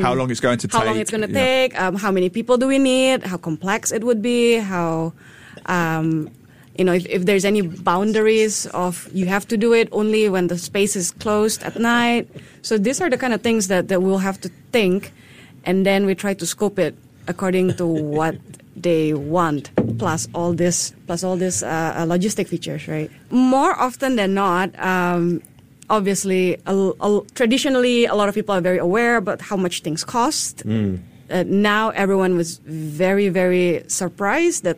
How 0.00 0.14
long 0.14 0.30
it's 0.30 0.40
going 0.40 0.58
to 0.58 0.68
take? 0.68 0.76
Hmm. 0.76 0.78
how 0.78 0.86
long 0.86 0.98
it's 1.00 1.10
going 1.10 1.26
to 1.26 1.32
take, 1.32 1.80
um, 1.80 1.96
how 1.96 2.12
many 2.12 2.28
people 2.28 2.58
do 2.58 2.66
we 2.68 2.78
need, 2.78 3.24
how 3.24 3.38
complex 3.38 3.92
it 3.92 4.04
would 4.04 4.20
be, 4.20 4.56
how, 4.56 5.14
um, 5.66 6.30
you 6.76 6.84
know, 6.84 6.92
if, 6.92 7.06
if 7.06 7.24
there's 7.24 7.44
any 7.44 7.62
boundaries 7.62 8.66
of 8.66 9.08
you 9.12 9.26
have 9.26 9.48
to 9.48 9.56
do 9.56 9.72
it 9.72 9.88
only 9.90 10.28
when 10.28 10.48
the 10.48 10.58
space 10.58 10.96
is 10.96 11.12
closed 11.12 11.62
at 11.62 11.78
night. 11.80 12.28
So 12.62 12.76
these 12.76 13.00
are 13.00 13.08
the 13.08 13.16
kind 13.16 13.32
of 13.32 13.40
things 13.40 13.68
that, 13.68 13.88
that 13.88 14.02
we'll 14.02 14.18
have 14.18 14.38
to 14.42 14.50
think, 14.70 15.12
and 15.64 15.86
then 15.86 16.04
we 16.04 16.14
try 16.14 16.34
to 16.34 16.46
scope 16.46 16.78
it 16.78 16.94
according 17.26 17.76
to 17.76 17.86
what 17.86 18.36
they 18.76 19.14
want, 19.14 19.70
plus 19.98 20.28
all 20.34 20.52
this, 20.52 20.92
plus 21.06 21.22
all 21.24 21.36
this 21.36 21.62
uh, 21.62 21.66
uh, 21.96 22.04
logistic 22.04 22.48
features, 22.48 22.88
right? 22.88 23.10
More 23.30 23.72
often 23.78 24.16
than 24.16 24.34
not. 24.34 24.76
Um, 24.78 25.42
obviously, 25.88 26.58
a, 26.66 26.74
a, 27.00 27.20
traditionally, 27.34 28.04
a 28.06 28.14
lot 28.14 28.28
of 28.28 28.34
people 28.34 28.54
are 28.54 28.60
very 28.60 28.78
aware 28.78 29.16
about 29.16 29.40
how 29.40 29.56
much 29.56 29.82
things 29.82 30.04
cost. 30.04 30.62
Uh, 31.30 31.44
now, 31.46 31.90
everyone 31.90 32.36
was 32.36 32.58
very, 32.64 33.28
very 33.30 33.82
surprised 33.88 34.64
that 34.64 34.76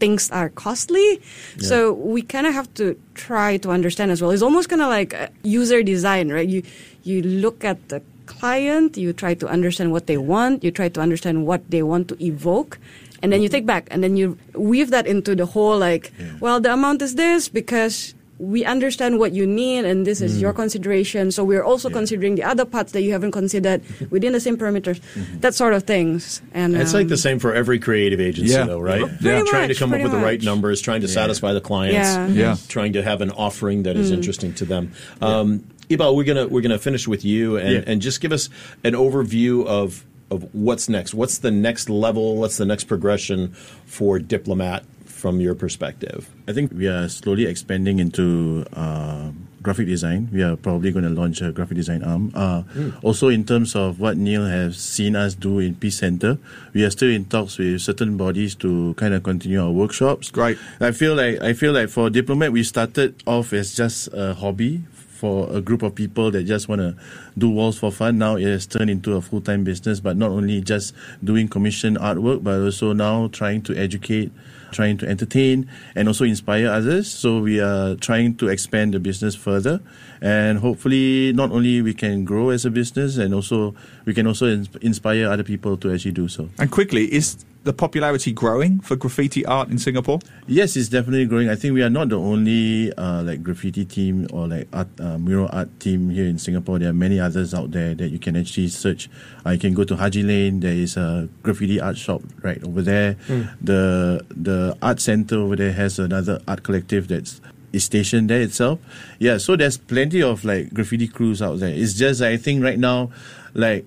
things 0.00 0.30
are 0.30 0.48
costly. 0.50 1.20
So 1.58 1.92
we 1.92 2.20
kind 2.22 2.46
of 2.46 2.52
have 2.54 2.72
to 2.74 3.00
try 3.14 3.56
to 3.58 3.70
understand 3.70 4.10
as 4.10 4.20
well. 4.20 4.30
It's 4.30 4.42
almost 4.42 4.68
kind 4.68 4.82
of 4.82 4.88
like 4.88 5.14
uh, 5.14 5.28
user 5.42 5.82
design, 5.82 6.28
right? 6.30 6.48
You 6.48 6.62
you 7.04 7.22
look 7.22 7.64
at 7.64 7.88
the 7.88 8.02
client, 8.26 8.96
you 8.96 9.12
try 9.12 9.34
to 9.34 9.46
understand 9.48 9.92
what 9.92 10.06
they 10.06 10.16
want, 10.18 10.62
you 10.64 10.70
try 10.70 10.88
to 10.88 11.00
understand 11.00 11.46
what 11.46 11.70
they 11.70 11.82
want 11.82 12.08
to 12.08 12.16
evoke. 12.24 12.78
And 13.22 13.32
then 13.32 13.40
you 13.42 13.48
take 13.48 13.64
back, 13.64 13.88
and 13.90 14.04
then 14.04 14.16
you 14.16 14.36
weave 14.54 14.90
that 14.90 15.06
into 15.06 15.34
the 15.34 15.46
whole 15.46 15.78
like, 15.78 16.12
well, 16.38 16.60
the 16.60 16.72
amount 16.72 17.00
is 17.02 17.14
this 17.14 17.48
because 17.48 18.14
we 18.38 18.64
understand 18.66 19.18
what 19.18 19.32
you 19.32 19.46
need 19.46 19.86
and 19.86 20.06
this 20.06 20.20
is 20.20 20.42
your 20.42 20.52
consideration 20.52 21.30
so 21.32 21.42
we're 21.42 21.64
also 21.64 21.88
considering 21.88 22.34
the 22.34 22.42
other 22.44 22.66
parts 22.66 22.92
that 22.92 23.00
you 23.00 23.10
haven't 23.10 23.32
considered 23.32 23.80
within 24.10 24.34
the 24.34 24.40
same 24.40 24.58
parameters 24.58 25.00
that 25.40 25.54
sort 25.54 25.72
of 25.72 25.84
things 25.84 26.42
and 26.52 26.76
It's 26.76 26.92
like 26.92 27.04
um, 27.04 27.08
the 27.08 27.16
same 27.16 27.38
for 27.38 27.54
every 27.54 27.78
creative 27.78 28.20
agency, 28.20 28.52
Yeah. 28.52 28.64
though, 28.66 28.78
right? 28.78 29.00
Pretty 29.20 29.48
Trying 29.48 29.68
to 29.68 29.74
come 29.74 29.88
up 29.88 29.92
pretty 29.94 30.04
with 30.04 30.12
the 30.12 30.18
right 30.18 30.42
numbers, 30.42 30.82
trying 30.82 31.00
to 31.00 31.08
satisfy 31.08 31.54
the 31.54 31.62
clients, 31.62 31.94
Yeah. 31.94 32.26
Yeah. 32.28 32.56
trying 32.68 32.92
to 32.92 33.02
have 33.02 33.22
an 33.22 33.30
offering 33.30 33.84
that 33.84 33.96
is 33.96 34.10
interesting 34.10 34.52
to 34.60 34.66
them. 34.66 34.92
Um, 35.22 35.64
Ibal, 35.88 36.16
we're 36.16 36.24
gonna 36.24 36.46
we're 36.48 36.62
gonna 36.62 36.78
finish 36.78 37.06
with 37.06 37.24
you 37.24 37.56
and, 37.56 37.72
Yeah. 37.72 37.84
and 37.86 38.02
just 38.02 38.20
give 38.20 38.32
us 38.32 38.48
an 38.84 38.94
overview 38.94 39.64
of 39.66 40.04
of 40.30 40.48
what's 40.52 40.88
next. 40.88 41.14
What's 41.14 41.38
the 41.38 41.50
next 41.52 41.88
level? 41.88 42.36
What's 42.36 42.56
the 42.56 42.64
next 42.66 42.84
progression 42.84 43.52
for 43.86 44.18
Diplomat 44.18 44.82
from 45.04 45.40
your 45.40 45.54
perspective? 45.54 46.28
I 46.48 46.52
think 46.52 46.72
we 46.74 46.88
are 46.88 47.08
slowly 47.08 47.46
expanding 47.46 48.00
into 48.00 48.64
uh, 48.74 49.30
graphic 49.62 49.86
design. 49.86 50.28
We 50.32 50.42
are 50.42 50.56
probably 50.56 50.90
going 50.90 51.04
to 51.04 51.10
launch 51.14 51.40
a 51.42 51.52
graphic 51.52 51.76
design 51.76 52.02
arm. 52.02 52.32
Uh, 52.34 52.62
Also, 53.04 53.28
in 53.28 53.44
terms 53.44 53.76
of 53.76 54.00
what 54.00 54.16
Neil 54.16 54.46
has 54.46 54.76
seen 54.76 55.14
us 55.14 55.34
do 55.34 55.60
in 55.60 55.76
Peace 55.76 55.98
Center, 55.98 56.38
we 56.74 56.82
are 56.84 56.90
still 56.90 57.10
in 57.10 57.24
talks 57.26 57.56
with 57.58 57.80
certain 57.80 58.16
bodies 58.16 58.56
to 58.56 58.94
kind 58.94 59.14
of 59.14 59.22
continue 59.22 59.62
our 59.62 59.70
workshops. 59.70 60.32
Right. 60.34 60.58
I 60.80 60.90
feel 60.90 61.14
like 61.14 61.40
I 61.40 61.52
feel 61.54 61.72
like 61.72 61.88
for 61.88 62.10
diplomat, 62.10 62.50
we 62.50 62.64
started 62.64 63.22
off 63.26 63.52
as 63.52 63.76
just 63.76 64.08
a 64.12 64.34
hobby 64.34 64.82
for 65.16 65.52
a 65.52 65.60
group 65.60 65.82
of 65.82 65.94
people 65.94 66.30
that 66.30 66.44
just 66.44 66.68
want 66.68 66.80
to 66.80 66.94
do 67.36 67.48
walls 67.48 67.78
for 67.78 67.90
fun. 67.90 68.18
Now 68.18 68.36
it 68.36 68.44
has 68.44 68.66
turned 68.66 68.90
into 68.90 69.16
a 69.16 69.20
full 69.20 69.40
time 69.40 69.64
business, 69.64 70.00
but 70.00 70.16
not 70.16 70.30
only 70.30 70.60
just 70.60 70.94
doing 71.24 71.48
commission 71.48 71.96
artwork, 71.96 72.44
but 72.44 72.60
also 72.60 72.92
now 72.92 73.28
trying 73.28 73.62
to 73.62 73.76
educate, 73.76 74.30
trying 74.72 74.98
to 74.98 75.08
entertain, 75.08 75.68
and 75.94 76.08
also 76.08 76.24
inspire 76.24 76.68
others. 76.68 77.10
So 77.10 77.40
we 77.40 77.60
are 77.60 77.96
trying 77.96 78.36
to 78.36 78.48
expand 78.48 78.94
the 78.94 79.00
business 79.00 79.34
further, 79.34 79.80
and 80.20 80.58
hopefully, 80.58 81.32
not 81.32 81.50
only 81.50 81.82
we 81.82 81.94
can 81.94 82.24
grow 82.24 82.50
as 82.50 82.64
a 82.64 82.70
business, 82.70 83.16
and 83.16 83.34
also 83.34 83.74
we 84.04 84.14
can 84.14 84.26
also 84.26 84.46
inspire 84.82 85.28
other 85.28 85.44
people 85.44 85.76
to 85.78 85.92
actually 85.92 86.12
do 86.12 86.28
so. 86.28 86.50
And 86.58 86.70
quickly, 86.70 87.12
is 87.12 87.44
the 87.66 87.72
popularity 87.72 88.32
growing 88.32 88.80
for 88.80 88.94
graffiti 88.96 89.44
art 89.44 89.68
in 89.68 89.78
Singapore? 89.78 90.20
Yes, 90.46 90.76
it's 90.76 90.88
definitely 90.88 91.26
growing. 91.26 91.50
I 91.50 91.56
think 91.56 91.74
we 91.74 91.82
are 91.82 91.90
not 91.90 92.08
the 92.08 92.18
only 92.18 92.92
uh, 92.94 93.22
like 93.24 93.42
graffiti 93.42 93.84
team 93.84 94.26
or 94.32 94.46
like 94.46 94.68
art, 94.72 94.88
uh, 95.00 95.18
mural 95.18 95.50
art 95.52 95.68
team 95.80 96.08
here 96.08 96.26
in 96.26 96.38
Singapore. 96.38 96.78
There 96.78 96.88
are 96.88 96.94
many 96.94 97.18
others 97.18 97.52
out 97.52 97.72
there 97.72 97.94
that 97.94 98.08
you 98.08 98.18
can 98.18 98.36
actually 98.36 98.68
search. 98.68 99.10
Uh, 99.44 99.50
you 99.50 99.58
can 99.58 99.74
go 99.74 99.82
to 99.82 99.96
Haji 99.96 100.22
Lane. 100.22 100.60
There 100.60 100.72
is 100.72 100.96
a 100.96 101.28
graffiti 101.42 101.80
art 101.80 101.98
shop 101.98 102.22
right 102.42 102.62
over 102.64 102.82
there. 102.82 103.16
The 103.60 104.24
the 104.30 104.78
art 104.80 105.00
center 105.00 105.36
over 105.36 105.56
there 105.56 105.72
has 105.72 105.98
another 105.98 106.40
art 106.46 106.62
collective 106.62 107.08
that's 107.08 107.40
is 107.72 107.84
stationed 107.84 108.30
there 108.30 108.42
itself. 108.42 108.78
Yeah, 109.18 109.38
so 109.38 109.56
there's 109.56 109.76
plenty 109.76 110.22
of 110.22 110.44
like 110.44 110.72
graffiti 110.72 111.08
crews 111.08 111.42
out 111.42 111.58
there. 111.58 111.74
It's 111.74 111.94
just 111.94 112.22
I 112.22 112.36
think 112.36 112.62
right 112.62 112.78
now, 112.78 113.10
like 113.54 113.86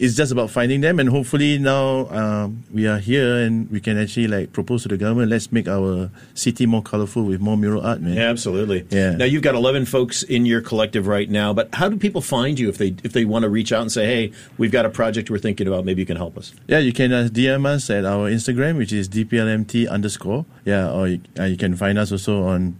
it's 0.00 0.16
just 0.16 0.32
about 0.32 0.48
finding 0.48 0.80
them 0.80 0.98
and 0.98 1.10
hopefully 1.10 1.58
now 1.58 2.08
um, 2.08 2.64
we 2.72 2.88
are 2.88 2.98
here 2.98 3.36
and 3.36 3.70
we 3.70 3.80
can 3.80 3.98
actually 3.98 4.26
like 4.26 4.50
propose 4.50 4.82
to 4.82 4.88
the 4.88 4.96
government 4.96 5.30
let's 5.30 5.52
make 5.52 5.68
our 5.68 6.10
city 6.32 6.64
more 6.64 6.82
colorful 6.82 7.22
with 7.22 7.38
more 7.38 7.56
mural 7.56 7.84
art 7.84 8.00
man 8.00 8.14
Yeah, 8.14 8.30
absolutely. 8.30 8.86
Yeah. 8.88 9.12
Now 9.16 9.26
you've 9.26 9.42
got 9.42 9.54
eleven 9.54 9.84
folks 9.84 10.22
in 10.22 10.46
your 10.46 10.62
collective 10.62 11.06
right 11.06 11.28
now, 11.28 11.52
but 11.52 11.68
how 11.74 11.88
do 11.90 11.96
people 11.98 12.22
find 12.22 12.58
you 12.58 12.68
if 12.70 12.78
they 12.78 12.94
if 13.04 13.12
they 13.12 13.26
want 13.26 13.42
to 13.42 13.50
reach 13.50 13.72
out 13.72 13.82
and 13.82 13.92
say, 13.92 14.06
"Hey, 14.06 14.32
we've 14.56 14.72
got 14.72 14.86
a 14.86 14.90
project 14.90 15.28
we're 15.30 15.38
thinking 15.38 15.66
about. 15.68 15.84
Maybe 15.84 16.00
you 16.00 16.06
can 16.06 16.16
help 16.16 16.38
us." 16.38 16.52
yeah 16.66 16.78
you 16.78 16.92
can 16.92 17.12
uh, 17.12 17.28
dm 17.30 17.66
us 17.66 17.90
at 17.90 18.04
our 18.04 18.30
instagram 18.30 18.76
which 18.78 18.92
is 18.92 19.08
dplmt 19.08 19.88
underscore 19.88 20.46
yeah 20.64 20.90
or 20.90 21.08
you, 21.08 21.20
uh, 21.38 21.44
you 21.44 21.56
can 21.56 21.76
find 21.76 21.98
us 21.98 22.10
also 22.12 22.42
on 22.44 22.78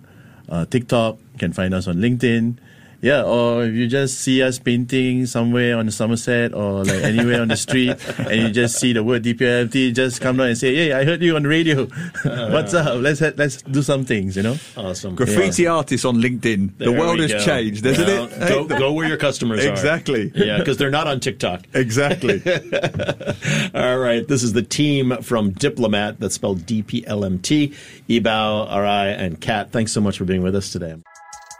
uh, 0.48 0.64
tiktok 0.66 1.18
you 1.34 1.38
can 1.38 1.52
find 1.52 1.74
us 1.74 1.86
on 1.86 1.96
linkedin 1.96 2.56
yeah, 3.02 3.22
or 3.22 3.64
if 3.64 3.74
you 3.74 3.86
just 3.86 4.20
see 4.20 4.42
us 4.42 4.58
painting 4.58 5.26
somewhere 5.26 5.76
on 5.78 5.86
the 5.86 5.92
Somerset 5.92 6.52
or 6.54 6.84
like 6.84 7.02
anywhere 7.02 7.40
on 7.40 7.48
the 7.48 7.56
street 7.56 7.96
and 8.18 8.40
you 8.42 8.50
just 8.50 8.78
see 8.78 8.92
the 8.92 9.02
word 9.02 9.22
DPLMT, 9.24 9.94
just 9.94 10.20
come 10.20 10.36
down 10.36 10.48
and 10.48 10.58
say, 10.58 10.74
Hey, 10.74 10.92
I 10.92 11.04
heard 11.04 11.22
you 11.22 11.36
on 11.36 11.42
the 11.42 11.48
radio. 11.48 11.88
Oh, 12.24 12.52
What's 12.52 12.74
up? 12.74 13.00
Let's 13.00 13.20
ha- 13.20 13.32
let's 13.36 13.62
do 13.62 13.80
some 13.82 14.04
things, 14.04 14.36
you 14.36 14.42
know? 14.42 14.56
Awesome. 14.76 15.14
Graffiti 15.14 15.66
artists 15.66 16.04
on 16.04 16.16
LinkedIn. 16.16 16.76
There 16.76 16.92
the 16.92 16.98
world 16.98 17.18
has 17.20 17.32
go. 17.32 17.38
changed, 17.40 17.84
hasn't 17.84 18.06
Well, 18.08 18.24
it? 18.26 18.38
Go, 18.48 18.68
Hey, 18.68 18.78
go 18.78 18.92
where 18.92 19.08
your 19.08 19.16
customers 19.16 19.64
are. 19.64 19.70
Exactly. 19.70 20.30
Yeah, 20.34 20.58
because 20.58 20.76
they're 20.76 20.90
not 20.90 21.06
on 21.06 21.20
TikTok. 21.20 21.64
Exactly. 21.74 22.42
All 23.74 23.98
right. 23.98 24.26
This 24.28 24.42
is 24.42 24.52
the 24.52 24.62
team 24.62 25.16
from 25.22 25.50
Diplomat. 25.52 26.20
That's 26.20 26.34
spelled 26.34 26.66
D 26.66 26.82
P 26.82 27.06
L 27.06 27.24
M 27.24 27.38
T. 27.38 27.74
Ebao, 28.08 28.68
Arai, 28.70 29.16
and 29.18 29.40
Kat. 29.40 29.72
Thanks 29.72 29.92
so 29.92 30.00
much 30.00 30.18
for 30.18 30.24
being 30.24 30.42
with 30.42 30.54
us 30.54 30.70
today. 30.72 30.94